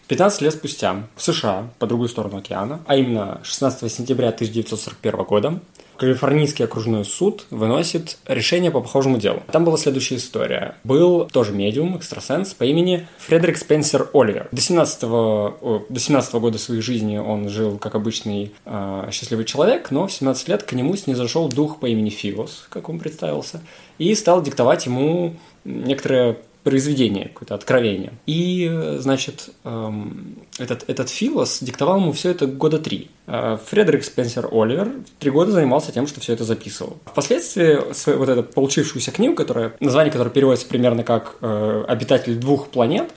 15 0.07 0.41
лет 0.41 0.53
спустя 0.53 1.07
в 1.15 1.21
США, 1.21 1.69
по 1.77 1.85
другую 1.85 2.09
сторону 2.09 2.37
океана, 2.37 2.81
а 2.87 2.95
именно 2.95 3.41
16 3.43 3.91
сентября 3.91 4.29
1941 4.29 5.23
года, 5.23 5.59
Калифорнийский 5.99 6.65
окружной 6.65 7.03
суд 7.03 7.45
выносит 7.49 8.17
решение 8.25 8.71
по 8.71 8.81
похожему 8.81 9.17
делу. 9.17 9.43
Там 9.51 9.65
была 9.65 9.77
следующая 9.77 10.15
история. 10.15 10.75
Был 10.83 11.25
тоже 11.25 11.51
медиум, 11.51 11.97
экстрасенс 11.97 12.53
по 12.53 12.63
имени 12.63 13.07
Фредерик 13.17 13.57
Спенсер 13.57 14.09
Оливер. 14.13 14.47
До 14.51 14.61
17, 14.61 15.01
до 15.01 15.99
17 15.99 16.33
года 16.35 16.57
своей 16.57 16.81
жизни 16.81 17.17
он 17.17 17.49
жил 17.49 17.77
как 17.77 17.95
обычный 17.95 18.53
э, 18.65 19.09
счастливый 19.11 19.45
человек, 19.45 19.91
но 19.91 20.07
в 20.07 20.11
17 20.11 20.47
лет 20.47 20.63
к 20.63 20.73
нему 20.73 20.95
снизошел 20.95 21.49
дух 21.49 21.79
по 21.79 21.85
имени 21.85 22.09
Филос, 22.09 22.67
как 22.69 22.87
он 22.89 22.99
представился, 22.99 23.61
и 23.97 24.15
стал 24.15 24.41
диктовать 24.41 24.85
ему 24.85 25.35
некоторые 25.65 26.37
произведение, 26.63 27.29
какое-то 27.29 27.55
откровение. 27.55 28.11
И, 28.25 28.69
значит, 28.97 29.49
эм, 29.63 30.35
этот, 30.57 30.83
этот 30.87 31.09
Филос 31.09 31.59
диктовал 31.61 31.97
ему 31.97 32.11
все 32.11 32.31
это 32.31 32.47
года 32.47 32.79
три. 32.79 33.09
Э, 33.27 33.57
Фредерик 33.65 34.03
Спенсер 34.03 34.49
Оливер 34.51 34.91
три 35.19 35.31
года 35.31 35.51
занимался 35.51 35.91
тем, 35.91 36.05
что 36.05 36.19
все 36.19 36.33
это 36.33 36.43
записывал. 36.43 36.97
Впоследствии 37.05 37.79
вот 38.13 38.29
эту 38.29 38.43
получившуюся 38.43 39.11
книгу, 39.11 39.35
которая, 39.35 39.73
название 39.79 40.11
которой 40.11 40.29
переводится 40.29 40.67
примерно 40.67 41.03
как 41.03 41.37
э, 41.41 41.85
«Обитатель 41.87 42.35
двух 42.35 42.67
планет», 42.67 43.09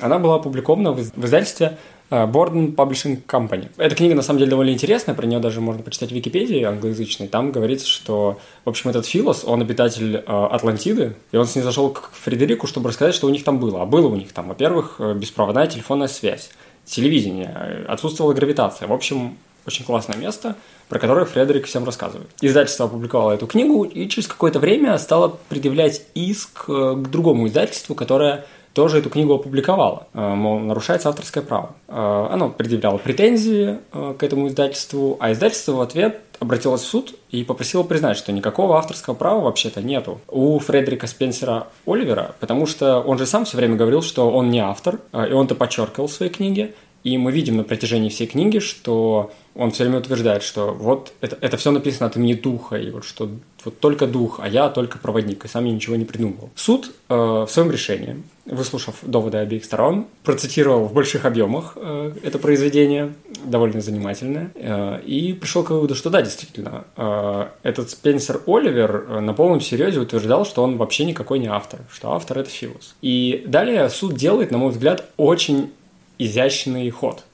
она 0.00 0.18
была 0.18 0.36
опубликована 0.36 0.92
в 0.92 1.00
издательстве 1.00 1.76
Borden 2.10 2.74
Publishing 2.74 3.22
Company. 3.26 3.68
Эта 3.76 3.94
книга, 3.94 4.14
на 4.14 4.22
самом 4.22 4.38
деле, 4.38 4.50
довольно 4.50 4.70
интересная, 4.70 5.14
про 5.14 5.26
нее 5.26 5.40
даже 5.40 5.60
можно 5.60 5.82
почитать 5.82 6.10
в 6.10 6.14
Википедии 6.14 6.62
англоязычной. 6.62 7.28
Там 7.28 7.52
говорится, 7.52 7.86
что, 7.86 8.38
в 8.64 8.68
общем, 8.68 8.90
этот 8.90 9.06
Филос, 9.06 9.44
он 9.44 9.60
обитатель 9.60 10.16
э, 10.16 10.22
Атлантиды, 10.26 11.14
и 11.32 11.36
он 11.36 11.46
с 11.46 11.54
ней 11.54 11.62
зашел 11.62 11.90
к 11.90 12.10
Фредерику, 12.12 12.66
чтобы 12.66 12.88
рассказать, 12.88 13.14
что 13.14 13.26
у 13.26 13.30
них 13.30 13.44
там 13.44 13.58
было. 13.58 13.82
А 13.82 13.86
было 13.86 14.08
у 14.08 14.16
них 14.16 14.32
там, 14.32 14.48
во-первых, 14.48 14.96
э, 14.98 15.14
беспроводная 15.14 15.66
телефонная 15.66 16.08
связь, 16.08 16.50
телевидение, 16.84 17.84
отсутствовала 17.88 18.32
гравитация. 18.32 18.88
В 18.88 18.92
общем, 18.92 19.36
очень 19.66 19.84
классное 19.84 20.16
место, 20.16 20.56
про 20.88 20.98
которое 20.98 21.26
Фредерик 21.26 21.66
всем 21.66 21.84
рассказывает. 21.84 22.30
Издательство 22.40 22.86
опубликовало 22.86 23.32
эту 23.32 23.46
книгу 23.46 23.84
и 23.84 24.08
через 24.08 24.26
какое-то 24.26 24.58
время 24.58 24.96
стало 24.96 25.38
предъявлять 25.50 26.06
иск 26.14 26.64
к 26.64 26.94
другому 26.94 27.46
издательству, 27.46 27.94
которое 27.94 28.46
тоже 28.78 28.98
эту 28.98 29.10
книгу 29.10 29.34
опубликовала, 29.34 30.06
э, 30.14 30.20
мол, 30.20 30.60
нарушается 30.60 31.08
авторское 31.08 31.42
право. 31.42 31.74
Э, 31.88 32.28
оно 32.30 32.48
предъявляло 32.48 32.98
претензии 32.98 33.78
э, 33.92 34.14
к 34.16 34.22
этому 34.22 34.46
издательству, 34.46 35.16
а 35.18 35.32
издательство 35.32 35.72
в 35.72 35.80
ответ 35.80 36.20
обратилось 36.38 36.82
в 36.82 36.86
суд 36.86 37.16
и 37.30 37.42
попросило 37.42 37.82
признать, 37.82 38.16
что 38.16 38.30
никакого 38.30 38.78
авторского 38.78 39.14
права 39.14 39.40
вообще-то 39.40 39.82
нету 39.82 40.20
у 40.28 40.60
Фредерика 40.60 41.08
Спенсера 41.08 41.66
Оливера, 41.88 42.36
потому 42.38 42.66
что 42.66 43.00
он 43.00 43.18
же 43.18 43.26
сам 43.26 43.46
все 43.46 43.56
время 43.56 43.74
говорил, 43.74 44.00
что 44.00 44.30
он 44.30 44.48
не 44.48 44.60
автор, 44.60 45.00
и 45.12 45.32
он-то 45.32 45.56
подчеркивал 45.56 46.06
в 46.06 46.12
своей 46.12 46.30
книге, 46.30 46.72
и 47.04 47.16
мы 47.18 47.32
видим 47.32 47.56
на 47.56 47.64
протяжении 47.64 48.08
всей 48.08 48.26
книги, 48.26 48.58
что 48.58 49.30
он 49.54 49.72
все 49.72 49.82
время 49.84 49.98
утверждает, 49.98 50.42
что 50.42 50.72
вот 50.72 51.12
это, 51.20 51.36
это 51.40 51.56
все 51.56 51.72
написано 51.72 52.06
от 52.06 52.16
имени 52.16 52.34
духа, 52.34 52.76
и 52.76 52.90
вот 52.90 53.04
что 53.04 53.28
вот 53.64 53.80
только 53.80 54.06
дух, 54.06 54.38
а 54.40 54.48
я 54.48 54.68
только 54.68 54.98
проводник, 54.98 55.44
и 55.44 55.48
сам 55.48 55.64
я 55.64 55.72
ничего 55.72 55.96
не 55.96 56.04
придумывал. 56.04 56.50
Суд 56.54 56.92
э, 57.08 57.14
в 57.14 57.48
своем 57.48 57.72
решении, 57.72 58.22
выслушав 58.46 58.96
доводы 59.02 59.38
обеих 59.38 59.64
сторон, 59.64 60.06
процитировал 60.22 60.84
в 60.84 60.92
больших 60.92 61.24
объемах 61.24 61.72
э, 61.74 62.12
это 62.22 62.38
произведение, 62.38 63.14
довольно 63.44 63.80
занимательное, 63.80 64.52
э, 64.54 65.00
и 65.04 65.32
пришел 65.32 65.64
к 65.64 65.70
выводу, 65.70 65.96
что 65.96 66.08
да, 66.08 66.22
действительно, 66.22 66.84
э, 66.96 67.48
этот 67.64 67.90
Спенсер 67.90 68.40
Оливер 68.46 69.06
э, 69.08 69.20
на 69.20 69.34
полном 69.34 69.60
серьезе 69.60 69.98
утверждал, 69.98 70.46
что 70.46 70.62
он 70.62 70.76
вообще 70.76 71.04
никакой 71.04 71.40
не 71.40 71.48
автор, 71.48 71.80
что 71.90 72.12
автор 72.12 72.38
это 72.38 72.50
Филос. 72.50 72.94
И 73.02 73.44
далее 73.46 73.88
суд 73.88 74.14
делает, 74.14 74.52
на 74.52 74.58
мой 74.58 74.70
взгляд, 74.70 75.04
очень 75.16 75.72
изящный 76.18 76.90
ход. 76.90 77.24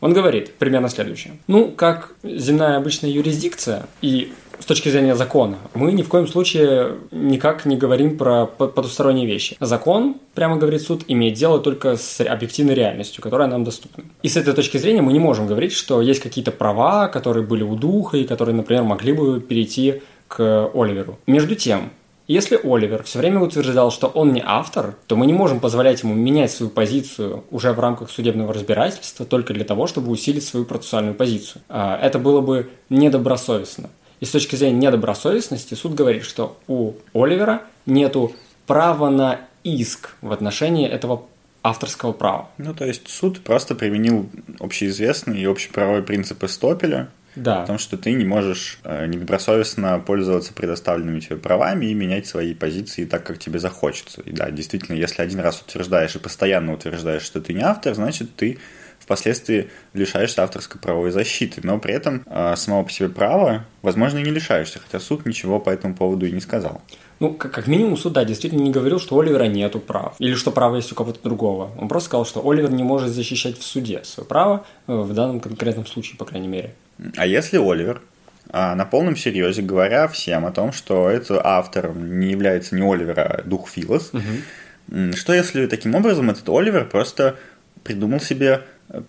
Он 0.00 0.12
говорит 0.12 0.54
примерно 0.54 0.88
следующее. 0.88 1.34
Ну, 1.46 1.70
как 1.70 2.14
земная 2.22 2.76
обычная 2.78 3.10
юрисдикция 3.10 3.86
и 4.00 4.32
с 4.58 4.64
точки 4.64 4.88
зрения 4.88 5.14
закона, 5.14 5.58
мы 5.74 5.92
ни 5.92 6.02
в 6.02 6.08
коем 6.08 6.26
случае 6.26 6.96
никак 7.10 7.64
не 7.64 7.76
говорим 7.76 8.18
про 8.18 8.46
потусторонние 8.46 9.26
вещи. 9.26 9.56
Закон, 9.60 10.16
прямо 10.34 10.56
говорит 10.56 10.82
суд, 10.82 11.04
имеет 11.08 11.34
дело 11.34 11.60
только 11.60 11.96
с 11.96 12.20
объективной 12.20 12.74
реальностью, 12.74 13.22
которая 13.22 13.48
нам 13.48 13.64
доступна. 13.64 14.04
И 14.22 14.28
с 14.28 14.36
этой 14.36 14.54
точки 14.54 14.76
зрения 14.76 15.02
мы 15.02 15.12
не 15.12 15.18
можем 15.18 15.46
говорить, 15.46 15.72
что 15.72 16.02
есть 16.02 16.20
какие-то 16.20 16.52
права, 16.52 17.08
которые 17.08 17.44
были 17.46 17.62
у 17.62 17.74
духа 17.74 18.16
и 18.18 18.24
которые, 18.24 18.54
например, 18.54 18.82
могли 18.82 19.12
бы 19.12 19.40
перейти 19.40 20.02
к 20.28 20.70
Оливеру. 20.74 21.18
Между 21.26 21.54
тем, 21.54 21.90
если 22.32 22.60
Оливер 22.62 23.02
все 23.02 23.18
время 23.18 23.40
утверждал, 23.40 23.90
что 23.90 24.06
он 24.06 24.32
не 24.32 24.40
автор, 24.44 24.94
то 25.08 25.16
мы 25.16 25.26
не 25.26 25.32
можем 25.32 25.58
позволять 25.58 26.04
ему 26.04 26.14
менять 26.14 26.52
свою 26.52 26.70
позицию 26.70 27.42
уже 27.50 27.72
в 27.72 27.80
рамках 27.80 28.08
судебного 28.08 28.54
разбирательства 28.54 29.26
только 29.26 29.52
для 29.52 29.64
того, 29.64 29.88
чтобы 29.88 30.12
усилить 30.12 30.44
свою 30.44 30.64
процессуальную 30.64 31.16
позицию. 31.16 31.62
А, 31.68 31.98
это 32.00 32.20
было 32.20 32.40
бы 32.40 32.70
недобросовестно. 32.88 33.90
И 34.20 34.26
с 34.26 34.30
точки 34.30 34.54
зрения 34.54 34.78
недобросовестности 34.78 35.74
суд 35.74 35.94
говорит, 35.94 36.22
что 36.22 36.56
у 36.68 36.92
Оливера 37.14 37.62
нету 37.84 38.32
права 38.64 39.10
на 39.10 39.40
иск 39.64 40.14
в 40.20 40.30
отношении 40.30 40.86
этого 40.86 41.24
авторского 41.64 42.12
права. 42.12 42.48
Ну, 42.58 42.74
то 42.74 42.84
есть 42.84 43.08
суд 43.08 43.40
просто 43.40 43.74
применил 43.74 44.30
общеизвестный 44.60 45.40
и 45.40 45.46
общеправовой 45.46 46.04
принципы 46.04 46.46
Стопеля, 46.46 47.10
да. 47.36 47.62
О 47.62 47.66
том, 47.66 47.78
что 47.78 47.96
ты 47.96 48.12
не 48.12 48.24
можешь 48.24 48.78
э, 48.82 49.06
недобросовестно 49.06 50.00
пользоваться 50.00 50.52
предоставленными 50.52 51.20
тебе 51.20 51.36
правами 51.36 51.86
и 51.86 51.94
менять 51.94 52.26
свои 52.26 52.54
позиции 52.54 53.04
так, 53.04 53.24
как 53.24 53.38
тебе 53.38 53.58
захочется. 53.58 54.20
И 54.22 54.32
да, 54.32 54.50
действительно, 54.50 54.96
если 54.96 55.22
один 55.22 55.40
раз 55.40 55.62
утверждаешь 55.62 56.16
и 56.16 56.18
постоянно 56.18 56.72
утверждаешь, 56.72 57.22
что 57.22 57.40
ты 57.40 57.52
не 57.52 57.62
автор, 57.62 57.94
значит, 57.94 58.34
ты 58.34 58.58
впоследствии 58.98 59.70
лишаешься 59.92 60.42
авторской 60.42 60.80
правовой 60.80 61.10
защиты. 61.10 61.60
Но 61.64 61.78
при 61.78 61.94
этом 61.94 62.22
э, 62.26 62.54
самого 62.56 62.84
по 62.84 62.90
себе 62.92 63.08
права, 63.08 63.64
возможно, 63.82 64.18
и 64.18 64.22
не 64.22 64.30
лишаешься, 64.30 64.78
хотя 64.78 65.00
суд 65.00 65.26
ничего 65.26 65.58
по 65.58 65.70
этому 65.70 65.94
поводу 65.94 66.26
и 66.26 66.32
не 66.32 66.40
сказал. 66.40 66.82
Ну, 67.18 67.34
как, 67.34 67.52
как 67.52 67.66
минимум, 67.66 67.96
суд, 67.96 68.12
да, 68.12 68.24
действительно 68.24 68.62
не 68.62 68.70
говорил, 68.70 68.98
что 68.98 69.18
Оливера 69.18 69.44
нету 69.44 69.78
прав. 69.78 70.14
Или 70.18 70.34
что 70.34 70.52
право 70.52 70.76
есть 70.76 70.92
у 70.92 70.94
кого-то 70.94 71.20
другого. 71.22 71.70
Он 71.78 71.88
просто 71.88 72.08
сказал, 72.08 72.24
что 72.24 72.48
Оливер 72.48 72.70
не 72.70 72.82
может 72.82 73.10
защищать 73.10 73.58
в 73.58 73.62
суде 73.62 74.02
свое 74.04 74.26
право, 74.26 74.64
э, 74.86 74.94
в 74.94 75.12
данном 75.12 75.40
конкретном 75.40 75.86
случае, 75.86 76.16
по 76.16 76.24
крайней 76.24 76.48
мере. 76.48 76.74
А 77.16 77.26
если 77.26 77.58
Оливер 77.58 78.02
а 78.52 78.74
на 78.74 78.84
полном 78.84 79.16
серьезе 79.16 79.62
говоря 79.62 80.08
всем 80.08 80.44
о 80.44 80.50
том, 80.50 80.72
что 80.72 81.08
это 81.08 81.40
автор 81.44 81.94
не 81.94 82.30
является 82.30 82.74
не 82.74 82.82
Оливер, 82.82 83.20
а 83.20 83.42
дух 83.44 83.68
Филос, 83.68 84.10
угу. 84.12 85.12
что 85.14 85.32
если 85.32 85.66
таким 85.66 85.94
образом 85.94 86.30
этот 86.30 86.48
Оливер 86.48 86.86
просто 86.86 87.36
придумал 87.84 88.20
себе 88.20 88.62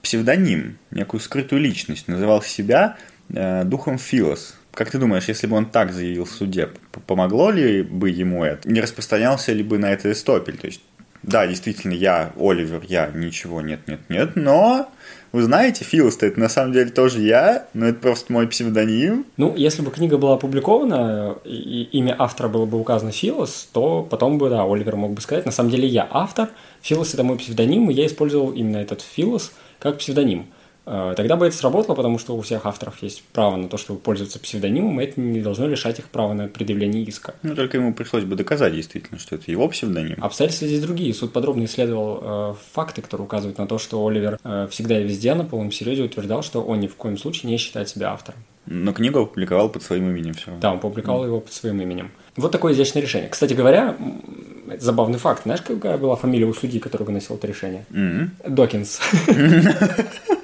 псевдоним, 0.04 0.78
некую 0.92 1.20
скрытую 1.20 1.62
личность, 1.62 2.08
называл 2.08 2.44
себя 2.44 2.98
э, 3.30 3.64
духом 3.64 3.98
Филос? 3.98 4.56
Как 4.74 4.92
ты 4.92 5.00
думаешь, 5.00 5.26
если 5.26 5.48
бы 5.48 5.58
он 5.58 5.66
так 5.66 5.92
заявил 5.92 6.26
в 6.26 6.32
суде, 6.32 6.70
помогло 7.08 7.52
ли 7.52 7.82
бы 7.82 8.10
ему 8.10 8.44
это? 8.44 8.70
Не 8.70 8.80
распространялся 8.80 9.52
ли 9.54 9.64
бы 9.64 9.80
на 9.80 9.92
это 9.92 10.12
эстопель? 10.12 10.58
То 10.58 10.68
есть, 10.68 10.82
да, 11.24 11.48
действительно, 11.48 11.94
я 11.94 12.32
Оливер, 12.40 12.82
я 12.88 13.08
ничего, 13.08 13.62
нет, 13.62 13.88
нет, 13.88 14.02
нет, 14.08 14.36
но 14.36 14.92
вы 15.32 15.44
знаете, 15.44 15.86
Филос 15.86 16.18
это 16.22 16.40
на 16.40 16.50
самом 16.50 16.74
деле 16.74 16.92
тоже 16.92 17.22
я, 17.22 17.68
но 17.74 17.88
это 17.88 18.00
просто 18.00 18.34
мой 18.34 18.48
псевдоним. 18.48 19.26
Ну, 19.38 19.56
если 19.56 19.82
бы 19.82 19.92
книга 19.92 20.18
была 20.18 20.34
опубликована, 20.34 21.38
и 21.46 21.88
имя 21.94 22.16
автора 22.20 22.50
было 22.50 22.66
бы 22.66 22.80
указано 22.80 23.12
Филос, 23.12 23.70
то 23.72 24.04
потом 24.04 24.38
бы, 24.38 24.50
да, 24.50 24.64
Оливер 24.64 24.96
мог 24.96 25.14
бы 25.14 25.22
сказать, 25.22 25.46
на 25.46 25.52
самом 25.52 25.70
деле 25.70 25.88
я 25.88 26.08
автор, 26.10 26.50
Филос 26.82 27.14
это 27.14 27.24
мой 27.24 27.38
псевдоним, 27.38 27.90
и 27.90 27.94
я 27.94 28.06
использовал 28.06 28.52
именно 28.52 28.78
этот 28.78 29.02
Филос 29.02 29.52
как 29.80 29.98
псевдоним. 29.98 30.48
Э, 30.86 31.14
тогда 31.16 31.36
бы 31.36 31.46
это 31.46 31.56
сработало, 31.56 31.96
потому 31.96 32.18
что 32.18 32.36
у 32.36 32.42
всех 32.42 32.66
авторов 32.66 33.02
есть 33.02 33.24
право 33.34 33.56
на 33.56 33.68
то, 33.68 33.78
чтобы 33.78 34.00
пользоваться 34.00 34.40
псевдонимом, 34.40 35.00
и 35.00 35.04
это 35.04 35.20
не 35.20 35.42
должно 35.42 35.68
лишать 35.68 36.00
их 36.00 36.10
права 36.10 36.34
на 36.34 36.48
предъявление 36.48 37.04
иска. 37.04 37.36
Ну, 37.44 37.56
только 37.56 37.78
ему 37.78 37.94
пришлось 37.94 38.24
бы 38.24 38.36
доказать 38.36 38.74
действительно, 38.74 39.20
что 39.20 39.36
это 39.36 39.52
его 39.52 39.68
псевдоним. 39.68 40.24
Обстоятельства 40.24 40.68
здесь 40.68 40.82
другие. 40.82 41.14
Суд 41.14 41.34
подробно 41.34 41.66
исследовал 41.66 42.20
э, 42.22 42.56
факты, 42.74 43.02
которые 43.02 43.26
указывают 43.26 43.58
на 43.58 43.68
то, 43.68 43.78
что 43.78 44.06
Оливер 44.06 44.40
э, 44.44 44.68
всегда 44.72 45.00
и 45.00 45.04
везде 45.04 45.34
на 45.36 45.46
полном 45.46 45.72
серьезе 45.72 46.04
утверждал, 46.04 46.42
что 46.42 46.62
он 46.62 46.80
ни 46.80 46.88
в 46.88 46.96
коем 46.96 47.18
случае 47.18 47.52
не 47.52 47.58
считает 47.58 47.90
себя 47.90 48.12
автором. 48.12 48.40
Но 48.66 48.94
книгу 48.94 49.20
опубликовал 49.20 49.70
под 49.70 49.84
своим 49.84 50.10
именем 50.10 50.34
все. 50.34 50.52
Да, 50.62 50.72
он 50.72 50.80
публиковал 50.80 51.24
mm. 51.24 51.28
его 51.28 51.40
под 51.40 51.52
своим 51.52 51.82
именем. 51.82 52.12
Вот 52.38 52.52
такое 52.52 52.74
изящное 52.74 53.02
решение. 53.02 53.28
Кстати 53.30 53.54
говоря, 53.54 53.98
забавный 54.78 55.18
факт. 55.18 55.44
Знаешь, 55.44 55.62
какая 55.62 55.98
была 55.98 56.16
фамилия 56.16 56.46
у 56.46 56.54
судьи, 56.54 56.80
который 56.80 57.04
выносил 57.04 57.36
это 57.36 57.48
решение? 57.48 57.86
Mm-hmm. 57.90 58.50
Докинс. 58.50 59.00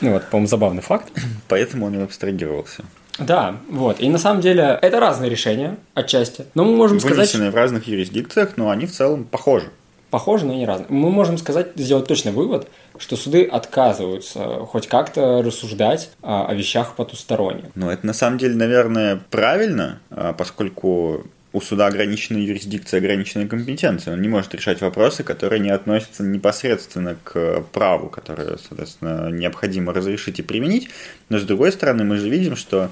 Ну 0.00 0.12
вот, 0.12 0.24
по-моему, 0.30 0.48
забавный 0.48 0.82
факт. 0.82 1.12
Поэтому 1.48 1.86
он 1.86 1.94
и 1.94 2.02
абстрагировался. 2.02 2.84
Да, 3.18 3.56
вот. 3.68 4.00
И 4.00 4.08
на 4.08 4.18
самом 4.18 4.40
деле 4.40 4.78
это 4.80 5.00
разные 5.00 5.30
решения 5.30 5.76
отчасти. 5.94 6.46
Но 6.54 6.64
мы 6.64 6.76
можем 6.76 6.98
Вынесенные 6.98 7.26
сказать... 7.26 7.52
в 7.52 7.56
разных 7.56 7.86
юрисдикциях, 7.86 8.56
но 8.56 8.70
они 8.70 8.86
в 8.86 8.92
целом 8.92 9.24
похожи. 9.24 9.70
Похожи, 10.10 10.44
но 10.44 10.52
не 10.52 10.66
разные. 10.66 10.88
Мы 10.90 11.10
можем 11.10 11.38
сказать, 11.38 11.68
сделать 11.74 12.06
точный 12.06 12.32
вывод, 12.32 12.68
что 12.98 13.16
суды 13.16 13.44
отказываются 13.44 14.66
хоть 14.66 14.86
как-то 14.86 15.42
рассуждать 15.42 16.10
о, 16.20 16.52
вещах 16.52 16.96
потусторонних. 16.96 17.66
Ну, 17.74 17.88
это 17.88 18.06
на 18.06 18.12
самом 18.12 18.38
деле, 18.38 18.54
наверное, 18.54 19.22
правильно, 19.30 20.00
а, 20.10 20.34
поскольку 20.34 21.24
у 21.52 21.60
суда 21.60 21.86
ограниченная 21.86 22.42
юрисдикция, 22.42 22.98
ограниченная 22.98 23.46
компетенция. 23.46 24.14
Он 24.14 24.22
не 24.22 24.28
может 24.28 24.54
решать 24.54 24.80
вопросы, 24.80 25.22
которые 25.22 25.60
не 25.60 25.70
относятся 25.70 26.22
непосредственно 26.22 27.16
к 27.22 27.62
праву, 27.72 28.08
которое, 28.08 28.56
соответственно, 28.56 29.30
необходимо 29.30 29.92
разрешить 29.92 30.38
и 30.38 30.42
применить. 30.42 30.88
Но, 31.28 31.38
с 31.38 31.44
другой 31.44 31.72
стороны, 31.72 32.04
мы 32.04 32.16
же 32.16 32.28
видим, 32.28 32.56
что 32.56 32.90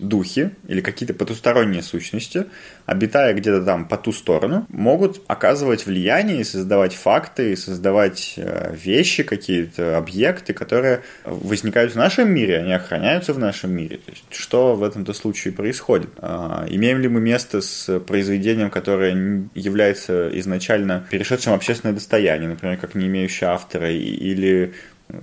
духи 0.00 0.50
или 0.66 0.80
какие-то 0.80 1.14
потусторонние 1.14 1.82
сущности, 1.82 2.46
обитая 2.86 3.34
где-то 3.34 3.64
там 3.64 3.86
по 3.86 3.96
ту 3.96 4.12
сторону, 4.12 4.66
могут 4.68 5.22
оказывать 5.26 5.86
влияние 5.86 6.40
и 6.40 6.44
создавать 6.44 6.94
факты, 6.94 7.52
и 7.52 7.56
создавать 7.56 8.34
э, 8.36 8.74
вещи, 8.74 9.22
какие-то 9.22 9.98
объекты, 9.98 10.52
которые 10.52 11.02
возникают 11.24 11.92
в 11.92 11.96
нашем 11.96 12.32
мире, 12.32 12.58
они 12.58 12.72
охраняются 12.72 13.32
в 13.32 13.38
нашем 13.38 13.72
мире. 13.72 13.98
То 13.98 14.10
есть, 14.10 14.24
что 14.30 14.74
в 14.74 14.82
этом-то 14.82 15.12
случае 15.12 15.52
происходит? 15.52 16.10
А, 16.18 16.66
имеем 16.68 17.00
ли 17.00 17.08
мы 17.08 17.20
место 17.20 17.60
с 17.60 18.00
произведением, 18.00 18.70
которое 18.70 19.48
является 19.54 20.30
изначально 20.38 21.06
перешедшим 21.10 21.52
общественное 21.52 21.94
достояние, 21.94 22.48
например, 22.48 22.76
как 22.78 22.94
не 22.94 23.06
имеющее 23.06 23.50
автора, 23.50 23.90
или 23.90 24.74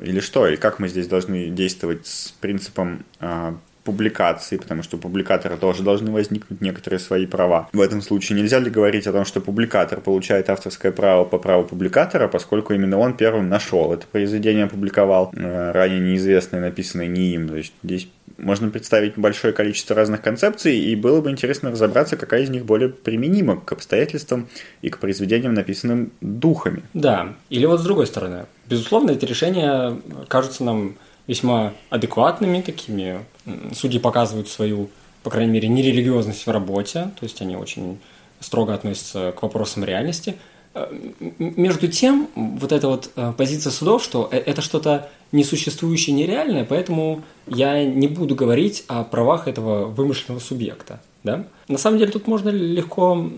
или 0.02 0.20
что? 0.20 0.48
Или 0.48 0.56
как 0.56 0.80
мы 0.80 0.88
здесь 0.90 1.08
должны 1.08 1.48
действовать 1.48 2.08
с 2.08 2.34
принципом 2.42 3.06
а, 3.20 3.58
публикации, 3.88 4.58
потому 4.58 4.84
что 4.84 4.98
у 4.98 5.00
публикатора 5.00 5.56
тоже 5.56 5.82
должны 5.82 6.12
возникнуть 6.12 6.60
некоторые 6.60 7.00
свои 7.00 7.26
права. 7.26 7.70
В 7.72 7.80
этом 7.80 8.02
случае 8.02 8.38
нельзя 8.38 8.60
ли 8.60 8.70
говорить 8.70 9.08
о 9.08 9.14
том, 9.14 9.24
что 9.24 9.40
публикатор 9.40 10.02
получает 10.02 10.50
авторское 10.50 10.92
право 10.92 11.24
по 11.24 11.38
праву 11.38 11.64
публикатора, 11.64 12.28
поскольку 12.28 12.74
именно 12.74 12.98
он 13.00 13.16
первым 13.16 13.48
нашел 13.48 13.94
это 13.94 14.06
произведение, 14.06 14.66
опубликовал, 14.66 15.32
э, 15.34 15.72
ранее 15.72 16.02
неизвестное, 16.02 16.60
написанное 16.60 17.08
не 17.08 17.34
им. 17.34 17.48
То 17.48 17.56
есть 17.56 17.74
здесь 17.82 18.10
можно 18.38 18.70
представить 18.70 19.18
большое 19.18 19.54
количество 19.54 19.96
разных 19.96 20.22
концепций, 20.22 20.78
и 20.78 20.94
было 20.98 21.22
бы 21.22 21.32
интересно 21.32 21.72
разобраться, 21.72 22.18
какая 22.18 22.44
из 22.44 22.50
них 22.50 22.66
более 22.66 22.90
применима 22.90 23.56
к 23.62 23.72
обстоятельствам 23.72 24.50
и 24.82 24.90
к 24.90 25.00
произведениям, 25.00 25.54
написанным 25.54 26.12
духами. 26.20 26.84
Да, 26.94 27.36
или 27.50 27.66
вот 27.66 27.80
с 27.80 27.84
другой 27.84 28.06
стороны. 28.06 28.48
Безусловно, 28.70 29.12
эти 29.12 29.24
решения 29.24 29.98
кажутся 30.28 30.66
нам 30.66 30.96
весьма 31.28 31.74
адекватными 31.90 32.62
такими. 32.62 33.26
Судьи 33.74 34.00
показывают 34.00 34.50
свою, 34.50 34.90
по 35.24 35.30
крайней 35.30 35.52
мере, 35.52 35.68
нерелигиозность 35.68 36.48
в 36.48 36.52
работе, 36.52 37.12
то 37.20 37.24
есть 37.24 37.42
они 37.42 37.56
очень 37.56 38.00
строго 38.40 38.74
относятся 38.74 39.32
к 39.32 39.42
вопросам 39.42 39.84
реальности. 39.84 40.36
Э, 40.74 40.94
между 41.40 41.88
тем, 41.88 42.30
вот 42.36 42.72
эта 42.72 42.88
вот 42.88 43.12
э, 43.16 43.34
позиция 43.38 43.72
судов, 43.72 44.04
что 44.04 44.30
э, 44.32 44.38
это 44.38 44.62
что-то 44.62 45.10
несуществующее, 45.32 46.16
нереальное, 46.16 46.64
поэтому 46.64 47.24
я 47.48 47.84
не 47.84 48.08
буду 48.08 48.36
говорить 48.36 48.84
о 48.88 49.04
правах 49.04 49.48
этого 49.48 49.86
вымышленного 49.86 50.40
субъекта. 50.40 51.02
Да? 51.24 51.46
На 51.68 51.78
самом 51.78 51.98
деле 51.98 52.12
тут 52.12 52.28
можно 52.28 52.50
легко 52.50 53.30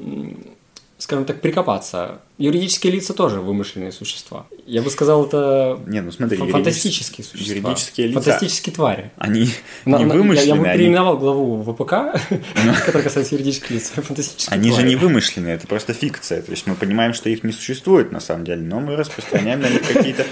скажем 1.00 1.24
так, 1.24 1.40
прикопаться. 1.40 2.20
Юридические 2.38 2.94
лица 2.94 3.14
тоже 3.14 3.40
вымышленные 3.40 3.92
существа. 3.94 4.46
Я 4.66 4.82
бы 4.82 4.90
сказал, 4.90 5.26
это 5.26 5.80
не, 5.88 6.02
ну 6.02 6.12
смотри, 6.12 6.38
фантастические 6.38 7.26
существа. 7.26 7.56
Юридические 7.56 8.08
лица. 8.08 8.22
Фантастические 8.22 8.76
твари. 8.76 9.12
Они 9.18 9.50
не 9.86 10.06
вымышленные. 10.06 10.48
Я, 10.48 10.56
я 10.56 10.62
бы 10.62 10.68
они... 10.68 10.78
переименовал 10.78 11.18
главу 11.18 11.64
ВПК, 11.64 12.20
который 12.86 13.02
касается 13.02 13.36
юридических 13.36 13.72
лиц. 13.72 13.92
Фантастические 13.96 14.54
Они 14.54 14.72
же 14.72 14.84
не 14.84 14.98
вымышленные, 14.98 15.56
это 15.56 15.68
просто 15.68 15.94
фикция. 15.94 16.42
То 16.42 16.52
есть 16.52 16.68
мы 16.68 16.76
понимаем, 16.76 17.14
что 17.14 17.30
их 17.30 17.46
не 17.46 17.54
существует 17.54 18.12
на 18.12 18.20
самом 18.20 18.44
деле, 18.44 18.62
но 18.62 18.82
мы 18.82 18.98
распространяем 18.98 19.62
на 19.62 19.70
них 19.70 19.88
какие-то 19.88 20.26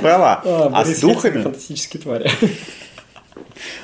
права. 0.00 0.42
А, 0.56 0.70
а 0.80 0.84
с 0.84 1.00
духами... 1.00 1.42
Фантастические 1.42 2.02
твари. 2.02 2.30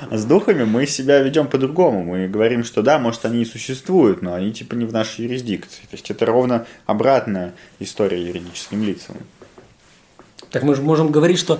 А 0.09 0.17
с 0.17 0.25
духами 0.25 0.63
мы 0.63 0.85
себя 0.85 1.19
ведем 1.19 1.47
по-другому. 1.47 2.03
Мы 2.03 2.27
говорим, 2.27 2.63
что 2.63 2.81
да, 2.81 2.99
может, 2.99 3.25
они 3.25 3.41
и 3.41 3.45
существуют, 3.45 4.21
но 4.21 4.33
они 4.33 4.53
типа 4.53 4.75
не 4.75 4.85
в 4.85 4.93
нашей 4.93 5.25
юрисдикции. 5.25 5.81
То 5.81 5.93
есть 5.93 6.09
это 6.11 6.25
ровно 6.25 6.65
обратная 6.85 7.53
история 7.79 8.21
юридическим 8.25 8.83
лицам. 8.83 9.17
Так 10.51 10.63
мы 10.63 10.75
же 10.75 10.81
можем 10.81 11.11
говорить, 11.11 11.39
что 11.39 11.59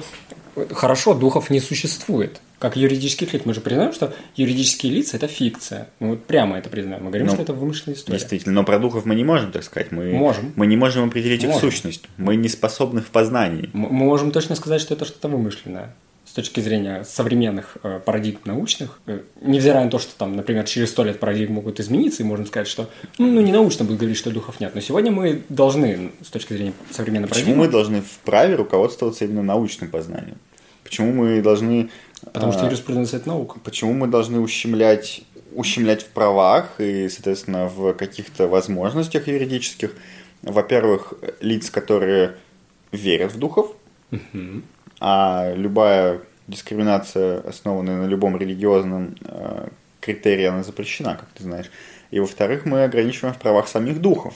хорошо, 0.71 1.13
духов 1.13 1.49
не 1.49 1.60
существует. 1.60 2.39
Как 2.60 2.78
юридических 2.78 3.34
лиц. 3.34 3.41
Мы 3.43 3.54
же 3.54 3.60
признаем, 3.60 3.91
что 3.91 4.13
юридические 4.38 4.93
лица– 4.93 5.17
это 5.17 5.28
фикция. 5.28 5.89
Мы 5.99 6.12
вот 6.12 6.26
прямо 6.26 6.58
это 6.58 6.69
признаем. 6.69 7.04
Мы 7.04 7.10
говорим, 7.10 7.28
ну, 7.28 7.34
что 7.34 7.41
это 7.41 7.54
вымышленная 7.54 7.97
история. 7.97 8.17
Действительно. 8.17 8.54
Но 8.54 8.63
про 8.63 8.80
духов 8.80 9.04
мы 9.06 9.15
не 9.15 9.26
можем 9.26 9.52
так 9.52 9.63
сказать. 9.63 9.91
Мы, 9.91 10.13
можем. 10.13 10.54
Мы 10.56 10.67
не 10.67 10.78
можем 10.78 11.06
определить 11.06 11.43
можем. 11.43 11.58
их 11.58 11.62
сущность. 11.62 12.06
Мы 12.17 12.38
не 12.38 12.47
способны 12.47 13.02
в 13.02 13.08
познании. 13.08 13.69
Мы 13.73 13.89
можем 13.89 14.32
точно 14.32 14.56
сказать, 14.56 14.80
что 14.80 14.93
это 14.93 15.04
что-то 15.04 15.28
вымышленное 15.28 15.93
с 16.33 16.35
точки 16.35 16.61
зрения 16.61 17.03
современных 17.03 17.77
э, 17.83 17.99
парадигм 18.03 18.39
научных, 18.45 18.99
э, 19.05 19.19
невзирая 19.39 19.85
на 19.85 19.91
то, 19.91 19.99
что 19.99 20.17
там, 20.17 20.35
например, 20.35 20.65
через 20.65 20.89
сто 20.89 21.03
лет 21.03 21.19
парадигмы 21.19 21.57
могут 21.57 21.79
измениться, 21.79 22.23
и 22.23 22.25
можно 22.25 22.47
сказать, 22.47 22.67
что 22.67 22.89
ну, 23.19 23.27
ну 23.27 23.39
не 23.39 23.51
научно 23.51 23.85
будет 23.85 23.99
говорить, 23.99 24.17
что 24.17 24.31
духов 24.31 24.59
нет. 24.59 24.73
Но 24.73 24.81
сегодня 24.81 25.11
мы 25.11 25.43
должны, 25.49 26.11
с 26.23 26.29
точки 26.29 26.53
зрения 26.53 26.73
современной 26.89 27.27
Почему 27.27 27.53
парадигмы... 27.53 27.65
Почему 27.65 27.65
мы 27.65 27.71
должны 27.71 28.01
вправе 28.01 28.55
руководствоваться 28.55 29.25
именно 29.25 29.43
научным 29.43 29.91
познанием? 29.91 30.37
Почему 30.83 31.13
мы 31.13 31.39
должны... 31.43 31.91
Потому 32.23 32.51
что 32.51 32.63
а, 32.63 32.65
юриспруденция– 32.65 33.19
это 33.19 33.29
наука. 33.29 33.59
Почему 33.63 33.93
мы 33.93 34.07
должны 34.07 34.39
ущемлять, 34.39 35.21
ущемлять 35.53 36.01
в 36.01 36.07
правах 36.07 36.79
и, 36.79 37.09
соответственно, 37.09 37.67
в 37.67 37.93
каких-то 37.93 38.47
возможностях 38.47 39.27
юридических, 39.27 39.91
во-первых, 40.41 41.13
лиц, 41.41 41.69
которые 41.69 42.37
верят 42.91 43.33
в 43.33 43.37
духов, 43.37 43.75
угу 44.09 44.63
а 45.05 45.53
любая 45.53 46.21
дискриминация, 46.47 47.41
основанная 47.41 47.97
на 47.97 48.05
любом 48.05 48.37
религиозном 48.37 49.15
э, 49.25 49.67
критерии, 49.99 50.45
она 50.45 50.63
запрещена, 50.63 51.15
как 51.15 51.27
ты 51.33 51.43
знаешь. 51.43 51.69
И 52.09 52.21
во-вторых, 52.21 52.65
мы 52.65 52.85
ограничиваем 52.85 53.35
в 53.35 53.37
правах 53.37 53.67
самих 53.67 53.99
духов. 53.99 54.33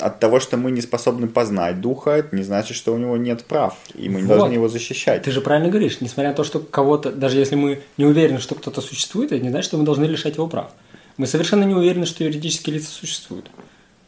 от 0.00 0.18
того, 0.18 0.40
что 0.40 0.56
мы 0.56 0.70
не 0.70 0.80
способны 0.80 1.28
познать 1.28 1.82
духа, 1.82 2.12
это 2.12 2.34
не 2.34 2.42
значит, 2.42 2.74
что 2.74 2.94
у 2.94 2.96
него 2.96 3.18
нет 3.18 3.44
прав, 3.44 3.76
и 3.94 4.08
мы 4.08 4.22
не 4.22 4.26
Вот. 4.26 4.38
должны 4.38 4.54
его 4.54 4.68
защищать. 4.68 5.22
Ты 5.24 5.30
же 5.30 5.42
правильно 5.42 5.68
говоришь, 5.68 6.00
несмотря 6.00 6.30
на 6.30 6.34
то, 6.34 6.42
что 6.42 6.58
кого-то, 6.60 7.12
даже 7.12 7.38
если 7.38 7.54
мы 7.54 7.82
не 7.98 8.06
уверены, 8.06 8.38
что 8.38 8.54
кто-то 8.54 8.80
существует, 8.80 9.30
это 9.30 9.42
не 9.42 9.50
значит, 9.50 9.66
что 9.66 9.76
мы 9.76 9.84
должны 9.84 10.06
лишать 10.06 10.36
его 10.36 10.46
прав. 10.46 10.70
Мы 11.18 11.26
совершенно 11.26 11.64
не 11.64 11.74
уверены, 11.74 12.06
что 12.06 12.24
юридические 12.24 12.76
лица 12.76 12.90
существуют. 12.90 13.50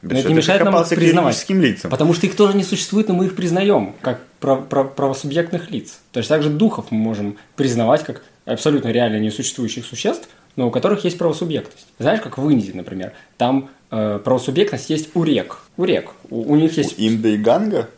Да 0.02 0.14
Но 0.14 0.20
это 0.20 0.28
не 0.28 0.34
мешает 0.34 0.64
нам 0.64 0.74
их 0.80 0.88
признавать. 0.88 1.48
лицам. 1.50 1.90
Потому 1.90 2.14
что 2.14 2.26
их 2.26 2.34
тоже 2.34 2.56
не 2.56 2.64
существует, 2.64 3.08
но 3.08 3.14
мы 3.14 3.26
их 3.26 3.36
признаем 3.36 3.94
как 4.00 4.20
прав- 4.40 4.66
прав- 4.66 4.94
правосубъектных 4.94 5.70
лиц. 5.70 5.98
То 6.12 6.18
есть 6.18 6.28
также 6.28 6.48
духов 6.48 6.86
мы 6.90 6.98
можем 6.98 7.36
признавать 7.56 8.02
как 8.04 8.22
абсолютно 8.46 8.88
реально 8.88 9.18
несуществующих 9.18 9.84
существ, 9.84 10.28
но 10.56 10.68
у 10.68 10.70
которых 10.70 11.04
есть 11.04 11.18
правосубъектность. 11.18 11.86
Знаешь, 11.98 12.20
как 12.20 12.38
в 12.38 12.48
Индии, 12.48 12.72
например, 12.72 13.12
там 13.36 13.68
э, 13.90 14.18
правосубъектность 14.24 14.88
есть 14.88 15.10
у 15.14 15.22
рек. 15.22 15.58
У 15.76 15.84
рек. 15.84 16.10
У, 16.30 16.52
у 16.52 16.56
них 16.56 16.76
есть 16.78 16.94
Инда 16.96 17.28
и 17.28 17.36
Ганга? 17.36 17.88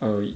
Э, 0.00 0.26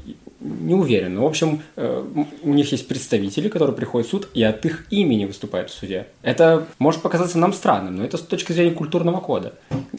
Не 0.41 0.75
уверен. 0.75 1.15
Но, 1.15 1.23
в 1.23 1.27
общем, 1.27 1.63
э, 1.77 2.05
у 2.43 2.53
них 2.53 2.71
есть 2.73 2.89
представители, 2.89 3.49
которые 3.49 3.75
приходят 3.75 4.07
в 4.07 4.11
суд 4.11 4.29
и 4.35 4.43
от 4.43 4.65
их 4.67 4.87
имени 4.91 5.25
выступают 5.25 5.71
в 5.71 5.75
суде. 5.75 6.09
Это 6.23 6.67
может 6.79 7.01
показаться 7.03 7.39
нам 7.39 7.53
странным, 7.53 7.97
но 7.97 8.05
это 8.05 8.19
с 8.19 8.23
точки 8.23 8.53
зрения 8.53 8.73
культурного 8.75 9.21
кода. 9.21 9.55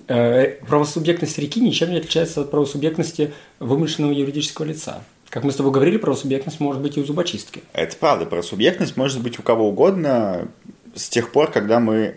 Э, 0.08 0.56
Правосубъектность 0.68 1.38
реки 1.40 1.60
ничем 1.60 1.90
не 1.90 1.98
отличается 1.98 2.42
от 2.42 2.52
правосубъектности 2.52 3.34
вымышленного 3.60 4.12
юридического 4.14 4.66
лица. 4.66 5.02
Как 5.30 5.44
мы 5.44 5.52
с 5.52 5.56
тобой 5.56 5.72
говорили, 5.72 5.98
правосубъектность 5.98 6.60
может 6.60 6.82
быть 6.82 6.98
и 6.98 7.02
у 7.02 7.06
зубочистки. 7.06 7.64
Это 7.74 7.98
правда, 7.98 8.26
про 8.26 8.42
субъектность 8.42 8.96
может 8.96 9.22
быть 9.22 9.40
у 9.40 9.42
кого 9.42 9.68
угодно 9.68 10.48
с 10.96 11.10
тех 11.10 11.32
пор, 11.32 11.52
когда 11.52 11.80
мы 11.80 12.16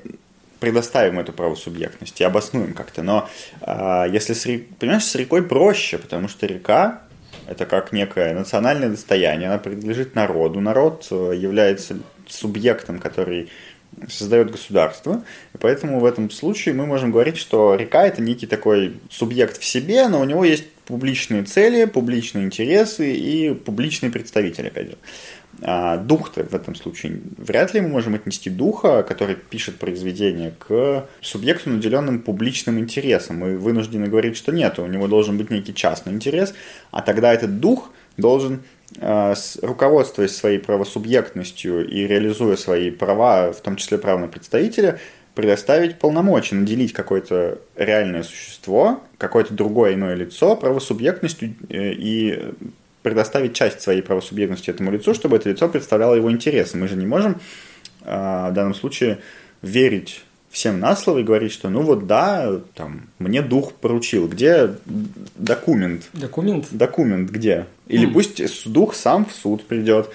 предоставим 0.60 1.18
эту 1.18 1.32
правосубъектность 1.32 2.20
и 2.20 2.24
обоснуем 2.24 2.74
как-то. 2.74 3.02
Но 3.02 3.28
а, 3.62 4.04
если 4.06 4.34
с 4.34 4.46
рек- 4.46 4.68
понимаешь, 4.78 5.04
с 5.04 5.14
рекой 5.14 5.42
проще, 5.42 5.98
потому 5.98 6.28
что 6.28 6.46
река 6.46 7.02
это 7.50 7.66
как 7.66 7.92
некое 7.92 8.32
национальное 8.32 8.88
достояние, 8.88 9.48
она 9.48 9.58
принадлежит 9.58 10.14
народу. 10.14 10.60
Народ 10.60 11.08
э, 11.10 11.32
является 11.36 11.98
субъектом, 12.28 13.00
который 13.00 13.50
создает 14.08 14.52
государство. 14.52 15.24
И 15.52 15.58
поэтому 15.58 15.98
в 15.98 16.04
этом 16.04 16.30
случае 16.30 16.74
мы 16.74 16.86
можем 16.86 17.10
говорить, 17.10 17.36
что 17.36 17.74
река 17.74 18.06
это 18.06 18.22
некий 18.22 18.46
такой 18.46 19.00
субъект 19.10 19.58
в 19.58 19.64
себе, 19.64 20.06
но 20.06 20.20
у 20.20 20.24
него 20.24 20.44
есть 20.44 20.70
публичные 20.86 21.42
цели, 21.42 21.86
публичные 21.86 22.46
интересы 22.46 23.12
и 23.12 23.52
публичный 23.52 24.10
представитель, 24.10 24.68
опять 24.68 24.90
же. 24.90 24.96
А 25.62 25.98
дух-то 25.98 26.42
в 26.44 26.54
этом 26.54 26.74
случае 26.74 27.20
вряд 27.36 27.74
ли 27.74 27.80
мы 27.80 27.88
можем 27.88 28.14
отнести 28.14 28.48
духа, 28.48 29.02
который 29.02 29.34
пишет 29.34 29.76
произведение, 29.76 30.54
к 30.58 31.06
субъекту, 31.20 31.70
наделенным 31.70 32.20
публичным 32.20 32.78
интересом. 32.78 33.38
Мы 33.38 33.58
вынуждены 33.58 34.06
говорить, 34.06 34.36
что 34.36 34.52
нет, 34.52 34.78
у 34.78 34.86
него 34.86 35.06
должен 35.06 35.36
быть 35.36 35.50
некий 35.50 35.74
частный 35.74 36.12
интерес, 36.12 36.54
а 36.90 37.02
тогда 37.02 37.32
этот 37.32 37.60
дух 37.60 37.90
должен, 38.16 38.62
э, 38.96 39.34
руководствуясь 39.62 40.34
своей 40.34 40.58
правосубъектностью 40.58 41.86
и 41.86 42.06
реализуя 42.06 42.56
свои 42.56 42.90
права, 42.90 43.52
в 43.52 43.60
том 43.60 43.76
числе 43.76 43.98
право 43.98 44.18
на 44.18 44.28
представителя, 44.28 44.98
предоставить 45.34 45.98
полномочия, 45.98 46.56
наделить 46.56 46.92
какое-то 46.92 47.58
реальное 47.76 48.22
существо, 48.22 49.02
какое-то 49.16 49.54
другое 49.54 49.94
иное 49.94 50.14
лицо 50.14 50.56
правосубъектностью 50.56 51.54
э, 51.68 51.92
и 51.92 52.52
предоставить 53.02 53.54
часть 53.54 53.80
своей 53.80 54.02
правосубъектности 54.02 54.70
этому 54.70 54.90
лицу, 54.90 55.14
чтобы 55.14 55.36
это 55.36 55.48
лицо 55.50 55.68
представляло 55.68 56.14
его 56.14 56.30
интересы. 56.30 56.76
Мы 56.76 56.88
же 56.88 56.96
не 56.96 57.06
можем 57.06 57.40
э, 58.02 58.48
в 58.50 58.52
данном 58.52 58.74
случае 58.74 59.20
верить 59.62 60.24
всем 60.50 60.80
на 60.80 60.96
слово 60.96 61.20
и 61.20 61.22
говорить, 61.22 61.52
что 61.52 61.70
ну 61.70 61.82
вот 61.82 62.06
да, 62.06 62.60
там, 62.74 63.08
мне 63.18 63.40
дух 63.40 63.72
поручил. 63.72 64.28
Где 64.28 64.74
документ? 65.36 66.08
Документ? 66.12 66.66
Документ 66.70 67.30
где? 67.30 67.66
Или 67.86 68.06
М. 68.06 68.12
пусть 68.12 68.70
дух 68.70 68.94
сам 68.94 69.24
в 69.24 69.32
суд 69.32 69.64
придет 69.64 70.10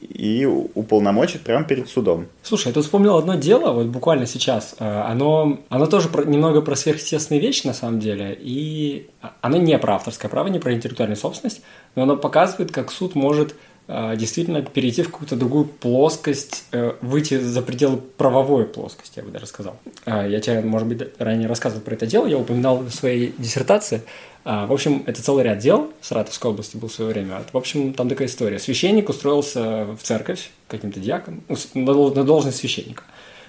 и 0.00 0.46
уполномочит 0.46 1.42
прямо 1.42 1.64
перед 1.64 1.88
судом. 1.88 2.26
Слушай, 2.42 2.68
я 2.68 2.72
тут 2.72 2.84
вспомнил 2.84 3.16
одно 3.16 3.34
дело, 3.34 3.72
вот 3.72 3.86
буквально 3.86 4.26
сейчас. 4.26 4.74
Э, 4.78 5.02
Оно, 5.02 5.58
оно 5.68 5.86
тоже 5.86 6.08
про- 6.08 6.24
немного 6.24 6.62
про 6.62 6.74
сверхъестественные 6.74 7.40
вещи, 7.40 7.66
на 7.66 7.74
самом 7.74 8.00
деле, 8.00 8.36
и 8.40 9.08
оно 9.42 9.58
не 9.58 9.76
про 9.78 9.96
авторское 9.96 10.30
право, 10.30 10.48
не 10.48 10.58
про 10.58 10.72
интеллектуальную 10.72 11.16
собственность, 11.18 11.60
но 11.94 12.04
оно 12.04 12.16
показывает, 12.16 12.72
как 12.72 12.90
суд 12.90 13.14
может 13.14 13.54
действительно 13.88 14.62
перейти 14.62 15.02
в 15.02 15.10
какую-то 15.12 15.36
другую 15.36 15.64
плоскость, 15.66 16.64
э, 16.72 16.94
выйти 17.02 17.38
за 17.38 17.62
пределы 17.62 17.98
правовой 17.98 18.64
плоскости, 18.64 19.18
я 19.18 19.22
бы 19.24 19.30
даже 19.30 19.46
сказал. 19.46 19.76
Э, 20.06 20.26
Я 20.28 20.40
тебе, 20.40 20.60
может 20.62 20.88
быть, 20.88 21.02
ранее 21.18 21.48
рассказывал 21.48 21.82
про 21.84 21.94
это 21.94 22.06
дело, 22.06 22.26
я 22.26 22.36
упоминал 22.36 22.78
в 22.78 22.90
своей 22.90 23.32
диссертации. 23.38 24.02
А, 24.44 24.66
В 24.66 24.72
общем, 24.72 25.02
это 25.06 25.22
целый 25.22 25.44
ряд 25.44 25.58
дел 25.58 25.92
в 26.00 26.06
Саратовской 26.06 26.50
области 26.50 26.76
был 26.76 26.88
в 26.88 26.92
свое 26.92 27.12
время. 27.12 27.42
В 27.52 27.56
общем, 27.56 27.92
там 27.94 28.08
такая 28.08 28.28
история. 28.28 28.58
Священник 28.58 29.08
устроился 29.08 29.84
в 29.96 30.02
церковь 30.02 30.50
каким-то 30.68 31.00
диаконом, 31.00 31.42
ну, 31.48 31.56
на 31.74 31.92
дол- 31.92 32.14
на 32.14 32.24
должность 32.24 32.58
священника. 32.58 33.02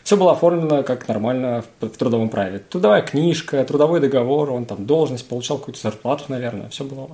Все 0.04 0.17
было 0.17 0.32
оформлено 0.32 0.84
как 0.84 1.08
нормально 1.08 1.63
в 1.82 1.89
трудовом 1.89 2.30
праве. 2.30 2.60
Трудовая 2.69 3.02
книжка, 3.02 3.63
трудовой 3.65 4.00
договор, 4.00 4.52
он 4.52 4.65
там 4.65 4.86
должность, 4.86 5.28
получал 5.28 5.58
какую-то 5.58 5.82
зарплату, 5.82 6.23
наверное. 6.30 6.69
Все 6.69 6.84
было 6.84 7.10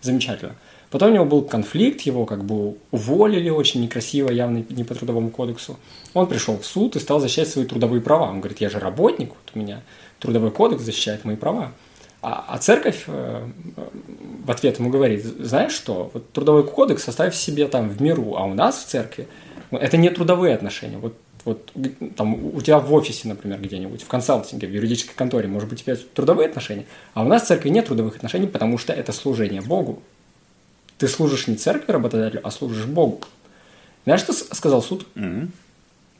замечательно. 0.00 0.54
Потом 0.90 1.10
у 1.10 1.14
него 1.14 1.24
был 1.24 1.42
конфликт, 1.42 2.00
его 2.02 2.24
как 2.24 2.44
бы 2.44 2.76
уволили 2.90 3.50
очень 3.50 3.82
некрасиво, 3.82 4.30
явно 4.30 4.64
не 4.70 4.84
по 4.84 4.94
трудовому 4.94 5.30
кодексу. 5.30 5.78
Он 6.14 6.26
пришел 6.26 6.58
в 6.58 6.64
суд 6.64 6.96
и 6.96 6.98
стал 6.98 7.20
защищать 7.20 7.48
свои 7.48 7.66
трудовые 7.66 8.00
права. 8.00 8.30
Он 8.30 8.40
говорит, 8.40 8.60
я 8.60 8.70
же 8.70 8.78
работник, 8.78 9.28
вот 9.28 9.50
у 9.54 9.58
меня 9.58 9.82
трудовой 10.18 10.50
кодекс 10.50 10.82
защищает 10.82 11.24
мои 11.24 11.36
права. 11.36 11.72
А, 12.20 12.44
а 12.48 12.58
церковь 12.58 13.04
э, 13.06 13.46
в 14.44 14.50
ответ 14.50 14.78
ему 14.78 14.90
говорит, 14.90 15.24
знаешь 15.24 15.72
что, 15.72 16.10
вот 16.12 16.32
трудовой 16.32 16.64
кодекс 16.64 17.06
оставь 17.06 17.34
себе 17.34 17.68
там 17.68 17.88
в 17.88 18.02
миру, 18.02 18.34
а 18.36 18.44
у 18.44 18.54
нас 18.54 18.82
в 18.82 18.86
церкви 18.86 19.28
это 19.70 19.96
не 19.96 20.10
трудовые 20.10 20.54
отношения. 20.54 20.98
Вот, 20.98 21.14
вот 21.44 21.70
там 22.16 22.34
у 22.56 22.60
тебя 22.60 22.80
в 22.80 22.92
офисе, 22.92 23.28
например, 23.28 23.60
где-нибудь, 23.60 24.02
в 24.02 24.08
консалтинге, 24.08 24.66
в 24.66 24.72
юридической 24.72 25.14
конторе, 25.14 25.46
может 25.48 25.68
быть, 25.68 25.82
у 25.82 25.84
тебя 25.84 25.96
трудовые 26.14 26.48
отношения, 26.48 26.86
а 27.14 27.22
у 27.22 27.28
нас 27.28 27.42
в 27.42 27.46
церкви 27.46 27.68
нет 27.68 27.86
трудовых 27.86 28.16
отношений, 28.16 28.46
потому 28.46 28.78
что 28.78 28.92
это 28.92 29.12
служение 29.12 29.60
Богу. 29.60 30.02
Ты 30.98 31.08
служишь 31.08 31.46
не 31.46 31.54
церкви 31.56 31.92
работодателю, 31.92 32.40
а 32.44 32.50
служишь 32.50 32.86
Богу. 32.86 33.20
Знаешь, 34.04 34.20
что 34.20 34.32
сказал 34.32 34.82
суд? 34.82 35.06
Мгм. 35.14 35.52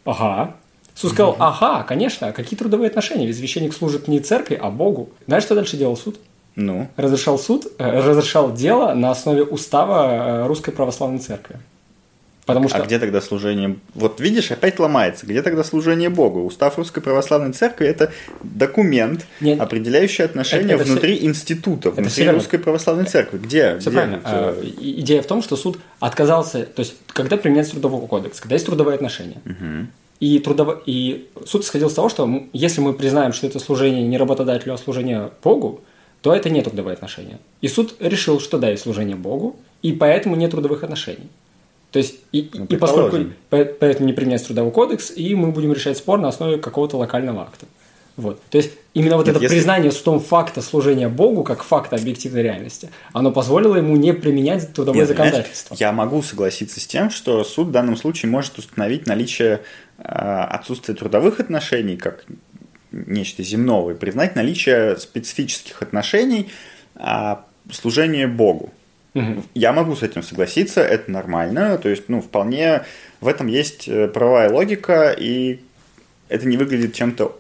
Ага. 0.04 0.54
Суд 0.94 1.12
сказал, 1.12 1.36
ага, 1.38 1.84
конечно, 1.84 2.28
а 2.28 2.32
какие 2.32 2.58
трудовые 2.58 2.88
отношения? 2.88 3.26
Ведь 3.26 3.36
священник 3.36 3.72
служит 3.72 4.08
не 4.08 4.20
церкви, 4.20 4.58
а 4.60 4.70
Богу. 4.70 5.10
Знаешь, 5.26 5.44
что 5.44 5.54
дальше 5.54 5.76
делал 5.76 5.96
суд? 5.96 6.18
Ну, 6.56 6.88
Разрешал 6.96 7.38
суд, 7.38 7.66
э, 7.78 8.00
разрешал 8.00 8.52
дело 8.52 8.92
на 8.94 9.12
основе 9.12 9.44
устава 9.44 10.42
э, 10.42 10.46
Русской 10.48 10.72
Православной 10.72 11.20
Церкви. 11.20 11.60
Потому 12.48 12.68
что 12.68 12.78
а 12.78 12.87
где 12.87 12.98
тогда 12.98 13.20
служение? 13.20 13.76
Вот 13.94 14.20
видишь, 14.20 14.50
опять 14.50 14.78
ломается. 14.78 15.26
Где 15.26 15.42
тогда 15.42 15.62
служение 15.62 16.08
Богу? 16.08 16.44
Устав 16.44 16.76
Русской 16.78 17.00
Православной 17.00 17.52
Церкви– 17.52 17.87
это 17.88 18.11
документ, 18.42 19.26
Нет. 19.40 19.61
определяющий 19.61 20.22
отношения 20.24 20.64
Это- 20.74 20.82
это 20.82 20.92
внутри 20.92 21.24
института, 21.24 21.90
внутри 21.90 22.11
всё 22.11 22.24
верно. 22.24 22.38
Русской 22.38 22.58
Православной 22.58 23.04
Церкви. 23.04 23.38
Где? 23.38 23.78
Все 23.78 23.90
Где 23.90 23.98
правильно. 23.98 24.16
это? 24.16 24.22
А, 24.24 24.64
Идея 24.80 25.22
в 25.22 25.26
том, 25.26 25.42
что 25.42 25.56
суд 25.56 25.78
отказался, 26.00 26.64
то 26.64 26.80
есть, 26.80 26.94
когда 27.08 27.37
применяется 27.37 27.72
трудовой 27.72 28.06
кодекс, 28.08 28.40
когда 28.40 28.54
есть 28.56 28.66
трудовые 28.66 28.94
отношения. 28.96 29.40
И, 30.20 30.40
трудово... 30.40 30.82
и 30.84 31.28
суд 31.46 31.62
исходил 31.62 31.88
с 31.90 31.94
того, 31.94 32.08
что 32.08 32.42
если 32.52 32.80
мы 32.80 32.92
признаем, 32.92 33.32
что 33.32 33.46
это 33.46 33.61
служение 33.61 34.02
не 34.06 34.18
работодателю, 34.18 34.74
а 34.74 34.78
служение 34.78 35.30
Богу, 35.44 35.80
то 36.22 36.34
это 36.34 36.50
не 36.50 36.61
трудовые 36.62 36.94
отношения. 36.94 37.38
И 37.61 37.68
суд 37.68 37.94
решил, 38.00 38.40
что 38.40 38.58
да, 38.58 38.70
есть 38.70 38.82
служение 38.82 39.14
Богу, 39.14 39.54
и 39.82 39.92
поэтому 39.92 40.34
нет 40.34 40.50
трудовых 40.50 40.82
отношений. 40.82 41.28
То 41.90 41.98
есть, 41.98 42.16
и, 42.33 42.51
Ну, 42.53 42.66
и 42.66 42.77
поскольку 42.77 43.16
поэтому 43.48 44.07
не 44.07 44.12
применяется 44.12 44.48
трудовой 44.48 44.72
кодекс, 44.72 45.11
и 45.14 45.35
мы 45.35 45.51
будем 45.53 45.72
решать 45.72 45.96
спор 45.96 46.20
на 46.20 46.29
основе 46.29 46.59
какого-то 46.59 46.96
локального 46.98 47.42
акта. 47.42 47.66
Вот. 48.16 48.42
То 48.51 48.59
есть, 48.59 48.72
именно 48.94 49.16
вот 49.16 49.27
Нет, 49.27 49.37
это 49.37 49.44
если- 49.44 49.55
признание 49.57 49.92
судом 49.92 50.18
факта 50.18 50.61
служения 50.61 51.09
Богу 51.09 51.44
как 51.44 51.62
факта 51.62 51.94
объективной 51.96 52.42
реальности, 52.42 52.90
оно 53.12 53.31
позволило 53.31 53.77
ему 53.77 53.96
не 53.96 54.12
применять 54.12 54.72
трудовое 54.74 55.03
Нет, 55.03 55.09
законодательство. 55.09 55.77
Я 55.79 55.92
могу 55.92 56.20
согласиться 56.22 56.81
с 56.81 56.87
тем, 56.87 57.11
что 57.11 57.44
суд 57.44 57.68
в 57.68 57.70
данном 57.70 57.96
случае 57.96 58.31
может 58.31 58.59
установить 58.59 59.07
наличие 59.07 59.61
э, 59.98 60.03
отсутствия 60.03 60.94
трудовых 60.94 61.38
отношений 61.38 61.96
как 61.96 62.24
нечто 62.90 63.42
земного 63.42 63.92
и 63.92 63.94
признать 63.94 64.35
наличие 64.35 64.96
специфических 64.96 65.81
отношений 65.83 66.48
а, 66.96 67.44
служения 67.70 68.27
Богу. 68.27 68.72
Я 69.54 69.72
могу 69.72 69.96
с 69.96 70.02
этим 70.02 70.22
согласиться, 70.22 70.80
это 70.80 71.10
нормально, 71.10 71.78
то 71.78 71.88
есть, 71.88 72.04
ну, 72.08 72.20
вполне 72.20 72.84
в 73.20 73.26
этом 73.26 73.46
есть 73.46 73.88
э, 73.88 74.06
правовая 74.08 74.50
логика, 74.50 75.14
и 75.16 75.60
это 76.28 76.46
не 76.46 76.56
выглядит 76.56 76.94
чем-то, 76.94 77.36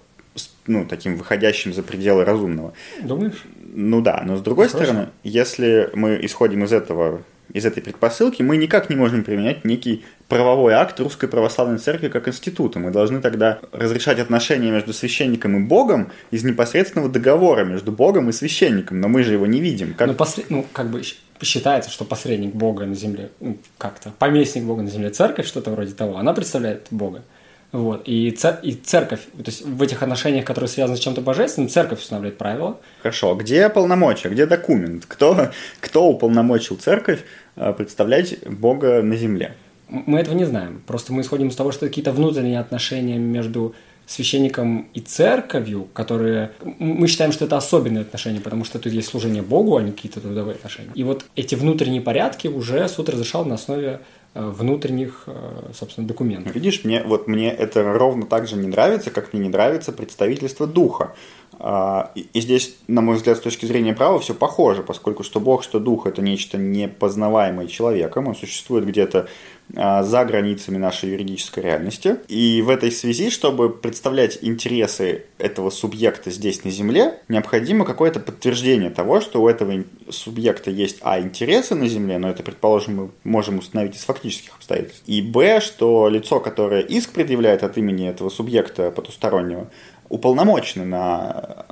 ну, 0.66 0.86
таким 0.86 1.16
выходящим 1.16 1.72
за 1.72 1.82
пределы 1.82 2.24
разумного. 2.24 2.72
Думаешь? 3.02 3.44
Ну 3.74 4.00
да, 4.00 4.22
но 4.24 4.36
с 4.36 4.40
другой 4.40 4.68
Хорошо. 4.68 4.84
стороны, 4.84 5.08
если 5.22 5.90
мы 5.94 6.18
исходим 6.22 6.64
из 6.64 6.72
этого 6.72 7.22
из 7.52 7.64
этой 7.64 7.82
предпосылки, 7.82 8.42
мы 8.42 8.56
никак 8.56 8.90
не 8.90 8.96
можем 8.96 9.24
применять 9.24 9.64
некий 9.64 10.04
правовой 10.28 10.74
акт 10.74 11.00
Русской 11.00 11.28
Православной 11.28 11.78
Церкви 11.78 12.08
как 12.08 12.28
института. 12.28 12.78
Мы 12.78 12.90
должны 12.90 13.20
тогда 13.20 13.58
разрешать 13.72 14.18
отношения 14.18 14.70
между 14.70 14.92
священником 14.92 15.56
и 15.56 15.66
Богом 15.66 16.10
из 16.30 16.44
непосредственного 16.44 17.08
договора 17.08 17.64
между 17.64 17.92
Богом 17.92 18.28
и 18.28 18.32
священником, 18.32 19.00
но 19.00 19.08
мы 19.08 19.22
же 19.22 19.32
его 19.32 19.46
не 19.46 19.60
видим. 19.60 19.94
Как... 19.94 20.08
Ну, 20.08 20.14
после... 20.14 20.44
ну, 20.48 20.66
как 20.72 20.90
бы 20.90 21.02
считается, 21.42 21.90
что 21.90 22.04
посредник 22.04 22.54
Бога 22.54 22.84
на 22.84 22.94
земле, 22.94 23.30
ну, 23.40 23.58
как-то, 23.78 24.12
поместник 24.18 24.64
Бога 24.64 24.82
на 24.82 24.90
земле, 24.90 25.10
церковь, 25.10 25.46
что-то 25.46 25.70
вроде 25.70 25.94
того, 25.94 26.18
она 26.18 26.34
представляет 26.34 26.86
Бога. 26.90 27.22
Вот. 27.70 28.02
И, 28.06 28.30
цер- 28.30 28.60
и 28.62 28.72
церковь, 28.72 29.20
то 29.36 29.44
есть 29.46 29.64
в 29.64 29.82
этих 29.82 30.02
отношениях, 30.02 30.44
которые 30.44 30.68
связаны 30.68 30.96
с 30.96 31.00
чем-то 31.00 31.20
божественным, 31.20 31.68
церковь 31.68 32.00
устанавливает 32.00 32.38
правила. 32.38 32.78
Хорошо, 33.02 33.34
где 33.34 33.68
полномочия, 33.68 34.30
где 34.30 34.46
документ? 34.46 35.04
Кто, 35.06 35.50
кто 35.80 36.08
уполномочил 36.08 36.76
церковь 36.76 37.24
э, 37.56 37.72
представлять 37.74 38.38
Бога 38.48 39.02
на 39.02 39.16
земле? 39.16 39.54
Мы 39.88 40.18
этого 40.20 40.34
не 40.34 40.44
знаем. 40.44 40.82
Просто 40.86 41.12
мы 41.12 41.22
исходим 41.22 41.48
из 41.48 41.56
того, 41.56 41.72
что 41.72 41.86
какие-то 41.86 42.12
внутренние 42.12 42.60
отношения 42.60 43.18
между 43.18 43.74
священником 44.06 44.88
и 44.94 45.00
церковью, 45.00 45.86
которые... 45.92 46.52
Мы 46.78 47.06
считаем, 47.08 47.30
что 47.30 47.44
это 47.44 47.58
особенные 47.58 48.02
отношения, 48.02 48.40
потому 48.40 48.64
что 48.64 48.78
тут 48.78 48.90
есть 48.90 49.08
служение 49.08 49.42
Богу, 49.42 49.76
а 49.76 49.82
не 49.82 49.92
какие-то 49.92 50.20
трудовые 50.20 50.54
отношения. 50.54 50.90
И 50.94 51.04
вот 51.04 51.26
эти 51.36 51.54
внутренние 51.54 52.00
порядки 52.00 52.48
уже 52.48 52.88
суд 52.88 53.10
разрешал 53.10 53.44
на 53.44 53.56
основе 53.56 54.00
внутренних, 54.34 55.24
э, 55.26 55.70
собственно, 55.74 56.06
документов. 56.06 56.54
Видишь, 56.54 56.84
мне, 56.84 57.02
вот 57.02 57.28
мне 57.28 57.50
это 57.50 57.92
ровно 57.92 58.26
так 58.26 58.46
же 58.46 58.56
не 58.56 58.68
нравится, 58.68 59.10
как 59.10 59.32
мне 59.32 59.42
не 59.42 59.48
нравится 59.48 59.92
представительство 59.92 60.66
духа. 60.66 61.14
А, 61.60 62.12
и 62.14 62.40
здесь, 62.40 62.76
на 62.86 63.00
мой 63.00 63.16
взгляд, 63.16 63.36
с 63.36 63.40
точки 63.40 63.66
зрения 63.66 63.92
права 63.92 64.18
все 64.20 64.34
похоже, 64.34 64.82
поскольку 64.82 65.24
что 65.24 65.40
Бог, 65.40 65.64
что 65.64 65.80
Дух– 65.80 66.06
это 66.06 66.22
нечто 66.22 66.56
непознаваемое 66.56 67.66
человеком, 67.66 68.28
он 68.28 68.36
существует 68.36 68.86
где-то 68.86 69.28
а, 69.76 70.02
за 70.02 70.24
границами 70.24 70.78
нашей 70.78 71.10
юридической 71.10 71.60
реальности. 71.60 72.16
И 72.28 72.62
в 72.62 72.70
этой 72.70 72.92
связи, 72.92 73.28
чтобы 73.28 73.70
представлять 73.70 74.38
интересы 74.40 75.24
этого 75.38 75.70
субъекта 75.70 76.30
здесь 76.30 76.64
на 76.64 76.70
Земле, 76.70 77.20
необходимо 77.28 77.84
какое-то 77.84 78.20
подтверждение 78.20 78.90
того, 78.90 79.20
что 79.20 79.42
у 79.42 79.48
этого 79.48 79.84
субъекта 80.10 80.70
есть 80.70 80.98
а. 81.02 81.20
интересы 81.20 81.74
на 81.74 81.88
Земле, 81.88 82.18
но 82.18 82.30
это, 82.30 82.42
предположим, 82.42 82.96
мы 82.96 83.10
можем 83.24 83.58
установить 83.58 83.96
из 83.96 84.04
фактических 84.04 84.54
обстоятельств, 84.54 85.02
и 85.06 85.20
б. 85.20 85.60
что 85.60 86.08
лицо, 86.08 86.40
которое 86.40 86.80
иск 86.80 87.10
предъявляет 87.12 87.62
от 87.64 87.76
имени 87.76 88.08
этого 88.08 88.30
субъекта 88.30 88.90
потустороннего, 88.90 89.68
уполномочены 90.08 90.84
на 90.84 91.66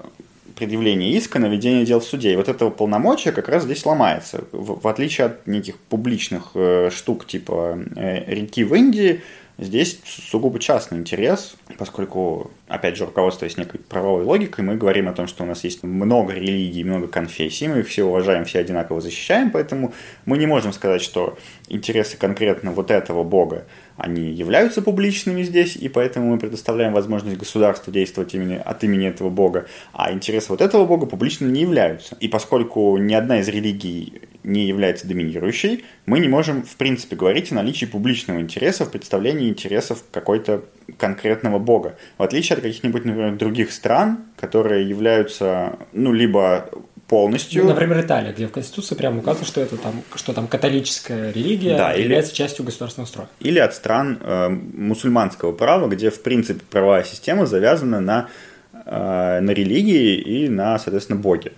предъявление 0.57 1.13
иска 1.13 1.39
на 1.39 1.47
ведение 1.47 1.85
дел 1.85 2.01
в 2.01 2.05
суде. 2.05 2.33
И 2.33 2.37
вот 2.37 2.49
это 2.49 2.71
полномочия 2.71 3.31
как 3.31 3.49
раз 3.49 3.65
здесь 3.65 3.85
ломается. 3.85 4.45
В, 4.53 4.81
в 4.81 4.89
отличие 4.89 5.27
от 5.27 5.47
неких 5.47 5.77
публичных 5.77 6.53
э, 6.55 6.91
штук 6.91 7.27
типа 7.27 7.79
э, 7.95 8.25
реки 8.35 8.65
в 8.65 8.75
Индии, 8.75 9.21
здесь 9.59 10.01
сугубо 10.05 10.59
частный 10.59 10.99
интерес, 10.99 11.57
поскольку, 11.79 12.51
опять 12.69 12.97
же, 12.97 13.07
руководствуясь 13.07 13.57
некой 13.57 13.81
правовой 13.81 14.25
логикой, 14.25 14.65
мы 14.65 14.77
говорим 14.77 15.09
о 15.09 15.13
том, 15.13 15.27
что 15.27 15.45
у 15.45 15.47
нас 15.47 15.65
есть 15.65 15.83
много 15.83 16.35
религий, 16.35 16.85
много 16.85 17.07
конфессий, 17.07 17.69
мы 17.69 17.81
их 17.81 17.89
все 17.89 18.05
уважаем, 18.05 18.45
все 18.45 18.59
одинаково 18.59 19.01
защищаем, 19.01 19.51
поэтому 19.51 19.93
мы 20.25 20.39
не 20.39 20.47
можем 20.47 20.73
сказать, 20.73 21.03
что 21.03 21.39
интересы 21.69 22.17
конкретно 22.17 22.73
вот 22.73 22.91
этого 22.91 23.25
бога 23.25 23.67
они 23.97 24.31
являются 24.31 24.83
публичными 24.83 25.43
здесь, 25.43 25.77
и 25.77 25.89
поэтому 25.89 26.31
мы 26.31 26.39
предоставляем 26.39 26.93
возможность 26.93 27.39
государству 27.39 27.93
действовать 27.93 28.35
именно 28.35 28.61
от 28.63 28.85
имени 28.85 29.09
этого 29.09 29.31
бога, 29.31 29.67
а 29.93 30.13
интересы 30.13 30.49
вот 30.51 30.61
этого 30.61 30.85
бога 30.85 31.07
публичными 31.07 31.51
не 31.51 31.63
являются. 31.63 32.17
И 32.21 32.29
поскольку 32.29 32.97
ни 32.99 33.15
одна 33.15 33.41
из 33.41 33.49
религий 33.49 34.23
не 34.45 34.67
является 34.67 35.09
доминирующей, 35.09 35.85
мы 36.07 36.21
не 36.21 36.29
можем, 36.29 36.63
в 36.63 36.77
принципе, 36.77 37.17
говорить 37.17 37.51
о 37.51 37.57
наличии 37.57 37.87
публичного 37.87 38.41
интереса 38.41 38.85
в 38.85 38.91
представлении 38.91 39.49
интересов 39.49 40.05
какой-то 40.13 40.65
конкретного 40.99 41.59
бога. 41.59 41.97
В 42.17 42.23
отличие 42.23 42.57
от 42.57 42.63
каких-нибудь, 42.63 43.05
например, 43.05 43.37
других 43.37 43.73
стран, 43.73 44.21
которые 44.37 44.89
являются, 44.89 45.79
ну, 45.93 46.13
либо 46.13 46.71
полностью. 47.09 47.63
Ну, 47.63 47.71
например, 47.71 48.01
Италия, 48.01 48.33
где 48.33 48.47
в 48.47 48.53
Конституции 48.53 48.95
прямо 48.95 49.21
указано, 49.21 49.47
что 49.47 49.61
это 49.61 49.77
там, 49.77 50.03
что 50.15 50.33
там 50.33 50.49
католическая 50.49 51.33
религия 51.33 51.77
да, 51.77 51.93
является 51.93 52.33
или, 52.33 52.37
частью 52.37 52.65
государственного 52.65 53.09
строя. 53.09 53.29
Или 53.41 53.59
от 53.59 53.75
стран 53.75 54.19
э, 54.21 54.49
мусульманского 54.49 55.53
права, 55.53 55.89
где, 55.89 56.11
в 56.11 56.23
принципе, 56.23 56.61
правовая 56.69 57.05
система 57.05 57.47
завязана 57.47 58.01
на, 58.01 58.29
э, 58.73 59.41
на 59.41 59.51
религии 59.51 60.17
и 60.17 60.49
на, 60.49 60.79
соответственно, 60.79 61.21
боге. 61.21 61.53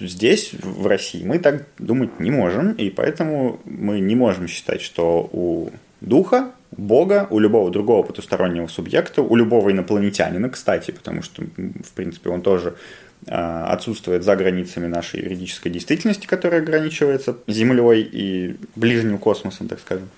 Здесь, 0.00 0.52
в 0.62 0.86
России, 0.86 1.22
мы 1.22 1.38
так 1.38 1.66
думать 1.78 2.18
не 2.18 2.30
можем, 2.30 2.72
и 2.72 2.88
поэтому 2.88 3.60
мы 3.66 4.00
не 4.00 4.14
можем 4.14 4.48
считать, 4.48 4.80
что 4.80 5.28
у 5.32 5.70
духа, 6.00 6.52
Бога, 6.70 7.26
у 7.30 7.38
любого 7.38 7.70
другого 7.70 8.02
потустороннего 8.02 8.66
субъекта, 8.66 9.22
у 9.22 9.36
любого 9.36 9.70
инопланетянина, 9.70 10.48
кстати, 10.48 10.90
потому 10.90 11.22
что, 11.22 11.42
в 11.42 11.92
принципе, 11.94 12.30
он 12.30 12.42
тоже 12.42 12.76
отсутствует 13.26 14.22
за 14.22 14.36
границами 14.36 14.86
нашей 14.86 15.20
юридической 15.20 15.70
действительности, 15.70 16.26
которая 16.26 16.60
ограничивается 16.60 17.36
Землей 17.46 18.02
и 18.02 18.56
ближним 18.76 19.18
космосом, 19.18 19.68
так 19.68 19.80
скажем. 19.80 20.08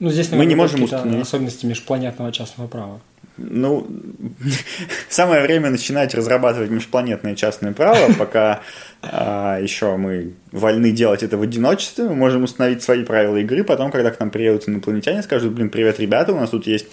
Ну, 0.00 0.10
здесь, 0.10 0.30
наверное, 0.30 0.44
мы 0.44 0.48
не 0.48 0.54
можем 0.54 0.82
установить 0.82 1.22
особенности 1.22 1.66
межпланетного 1.66 2.32
частного 2.32 2.68
права. 2.68 3.00
Ну, 3.36 3.86
самое 5.08 5.42
время 5.42 5.70
начинать 5.70 6.14
разрабатывать 6.14 6.70
межпланетное 6.70 7.34
частное 7.34 7.72
право, 7.72 8.12
пока 8.18 8.62
а, 9.02 9.58
еще 9.60 9.96
мы 9.96 10.34
вольны 10.52 10.92
делать 10.92 11.22
это 11.22 11.36
в 11.36 11.42
одиночестве. 11.42 12.04
Мы 12.04 12.14
можем 12.14 12.44
установить 12.44 12.82
свои 12.82 13.04
правила 13.04 13.36
игры, 13.36 13.64
потом, 13.64 13.90
когда 13.90 14.10
к 14.10 14.20
нам 14.20 14.30
приедут 14.30 14.68
инопланетяне, 14.68 15.22
скажут, 15.22 15.52
блин, 15.52 15.70
привет, 15.70 16.00
ребята, 16.00 16.32
у 16.32 16.36
нас 16.36 16.50
тут 16.50 16.66
есть 16.66 16.86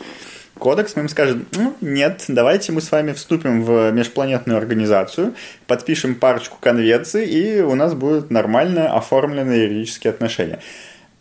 кодекс, 0.58 0.96
мы 0.96 1.04
им 1.04 1.10
скажем, 1.10 1.46
ну, 1.54 1.76
нет, 1.82 2.26
давайте 2.28 2.72
мы 2.72 2.82
с 2.82 2.92
вами 2.92 3.14
вступим 3.14 3.64
в 3.64 3.92
межпланетную 3.92 4.58
организацию, 4.58 5.34
подпишем 5.68 6.16
парочку 6.16 6.58
конвенций, 6.60 7.26
и 7.26 7.62
у 7.62 7.76
нас 7.76 7.94
будут 7.94 8.32
нормально 8.32 8.96
оформленные 8.96 9.64
юридические 9.64 10.12
отношения. 10.12 10.60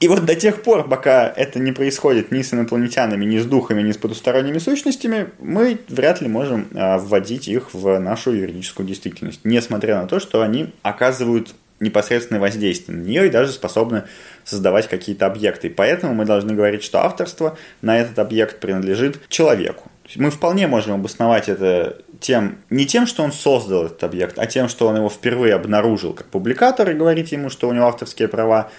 И 0.00 0.08
вот 0.08 0.24
до 0.24 0.34
тех 0.34 0.62
пор, 0.62 0.88
пока 0.88 1.32
это 1.34 1.58
не 1.58 1.72
происходит 1.72 2.30
ни 2.30 2.42
с 2.42 2.52
инопланетянами, 2.52 3.24
ни 3.24 3.38
с 3.38 3.46
духами, 3.46 3.80
ни 3.80 3.92
с 3.92 3.96
потусторонними 3.96 4.58
сущностями, 4.58 5.30
мы 5.38 5.78
вряд 5.88 6.20
ли 6.20 6.28
можем 6.28 6.66
а, 6.74 6.98
вводить 6.98 7.48
их 7.48 7.72
в 7.72 7.98
нашу 7.98 8.32
юридическую 8.32 8.86
действительность, 8.86 9.40
несмотря 9.44 10.02
на 10.02 10.06
то, 10.06 10.20
что 10.20 10.42
они 10.42 10.72
оказывают 10.82 11.54
непосредственное 11.80 12.40
воздействие 12.40 12.98
на 12.98 13.02
нее 13.02 13.26
и 13.26 13.30
даже 13.30 13.52
способны 13.52 14.04
создавать 14.44 14.88
какие-то 14.88 15.26
объекты. 15.26 15.68
И 15.68 15.70
поэтому 15.70 16.14
мы 16.14 16.24
должны 16.24 16.54
говорить, 16.54 16.84
что 16.84 17.04
авторство 17.04 17.58
на 17.82 17.98
этот 17.98 18.18
объект 18.18 18.60
принадлежит 18.60 19.28
человеку. 19.28 19.90
Мы 20.16 20.30
вполне 20.30 20.66
можем 20.66 20.94
обосновать 20.94 21.48
это 21.48 22.02
тем, 22.20 22.58
не 22.70 22.86
тем, 22.86 23.06
что 23.06 23.22
он 23.22 23.32
создал 23.32 23.86
этот 23.86 24.04
объект, 24.04 24.38
а 24.38 24.46
тем, 24.46 24.68
что 24.68 24.86
он 24.86 24.96
его 24.96 25.08
впервые 25.08 25.54
обнаружил 25.54 26.12
как 26.12 26.26
публикатор 26.26 26.90
и 26.90 26.94
говорить 26.94 27.32
ему, 27.32 27.48
что 27.48 27.68
у 27.68 27.72
него 27.72 27.86
авторские 27.86 28.28
права, 28.28 28.70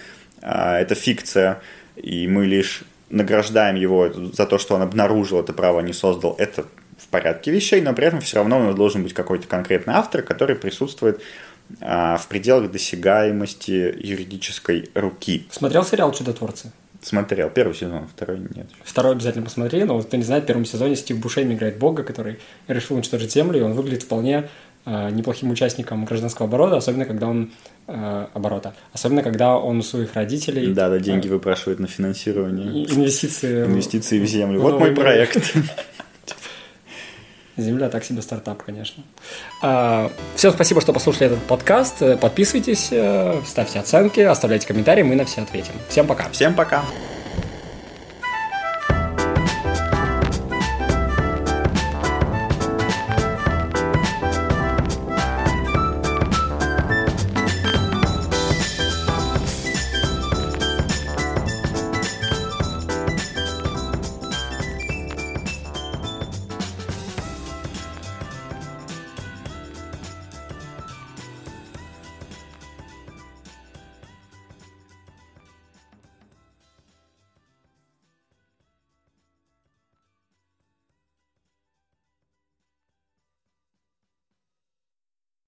а, 0.41 0.79
это 0.79 0.93
фикция, 0.93 1.61
и 1.95 2.27
мы 2.27 2.45
лишь 2.45 2.83
награждаем 3.09 3.75
его 3.75 4.11
за 4.11 4.45
то, 4.45 4.57
что 4.57 4.75
он 4.75 4.81
обнаружил 4.81 5.39
это 5.39 5.53
право, 5.53 5.79
а 5.79 5.83
не 5.83 5.93
создал, 5.93 6.35
это 6.37 6.65
в 6.97 7.07
порядке 7.07 7.51
вещей, 7.51 7.81
но 7.81 7.93
при 7.93 8.05
этом 8.05 8.21
все 8.21 8.37
равно 8.37 8.59
у 8.59 8.63
нас 8.63 8.75
должен 8.75 9.03
быть 9.03 9.13
какой-то 9.13 9.47
конкретный 9.47 9.95
автор, 9.95 10.21
который 10.21 10.55
присутствует 10.55 11.21
в 11.79 12.25
пределах 12.29 12.71
досягаемости 12.71 13.95
юридической 13.99 14.89
руки. 14.93 15.47
Смотрел 15.51 15.83
сериал 15.83 16.11
«Чудотворцы»? 16.11 16.71
Смотрел. 17.05 17.51
Первый 17.51 17.75
сезон, 17.75 18.07
второй 18.07 18.39
нет. 18.39 18.65
Второй 18.83 19.11
обязательно 19.11 19.45
посмотри, 19.45 19.83
но 19.83 20.01
кто 20.01 20.17
не 20.17 20.23
знает, 20.23 20.45
в 20.45 20.47
первом 20.47 20.65
сезоне 20.65 20.95
Стив 20.95 21.19
Бушейми 21.19 21.53
играет 21.53 21.77
бога, 21.77 22.01
который 22.01 22.39
решил 22.67 22.95
уничтожить 22.95 23.31
Землю, 23.31 23.59
и 23.59 23.61
он 23.61 23.73
выглядит 23.73 24.01
вполне 24.01 24.49
э, 24.87 25.09
неплохим 25.11 25.51
участником 25.51 26.05
гражданского 26.05 26.47
оборота, 26.47 26.77
особенно 26.77 27.05
когда 27.05 27.27
он 27.27 27.51
э, 27.85 28.27
оборота, 28.33 28.73
особенно 28.91 29.21
когда 29.21 29.55
он 29.55 29.77
у 29.77 29.83
своих 29.83 30.15
родителей... 30.15 30.73
Да, 30.73 30.89
да, 30.89 30.97
деньги 30.97 31.27
э, 31.27 31.29
выпрашивает 31.29 31.77
на 31.79 31.85
финансирование. 31.85 32.91
Инвестиции. 32.91 33.65
Инвестиции 33.65 34.19
в 34.19 34.25
землю. 34.25 34.59
Вот 34.59 34.79
мой 34.79 34.91
проект. 34.91 35.53
Земля 37.57 37.89
так 37.89 38.03
себе 38.03 38.21
стартап, 38.21 38.63
конечно. 38.63 39.03
А, 39.61 40.11
всем 40.35 40.51
спасибо, 40.51 40.81
что 40.81 40.91
послушали 40.91 41.27
этот 41.27 41.43
подкаст. 41.43 42.19
Подписывайтесь, 42.19 42.89
э, 42.91 43.41
ставьте 43.45 43.79
оценки, 43.79 44.19
оставляйте 44.19 44.67
комментарии, 44.67 45.03
мы 45.03 45.15
на 45.15 45.25
все 45.25 45.41
ответим. 45.41 45.73
Всем 45.89 46.05
пока. 46.05 46.29
Всем 46.31 46.53
пока. 46.53 46.83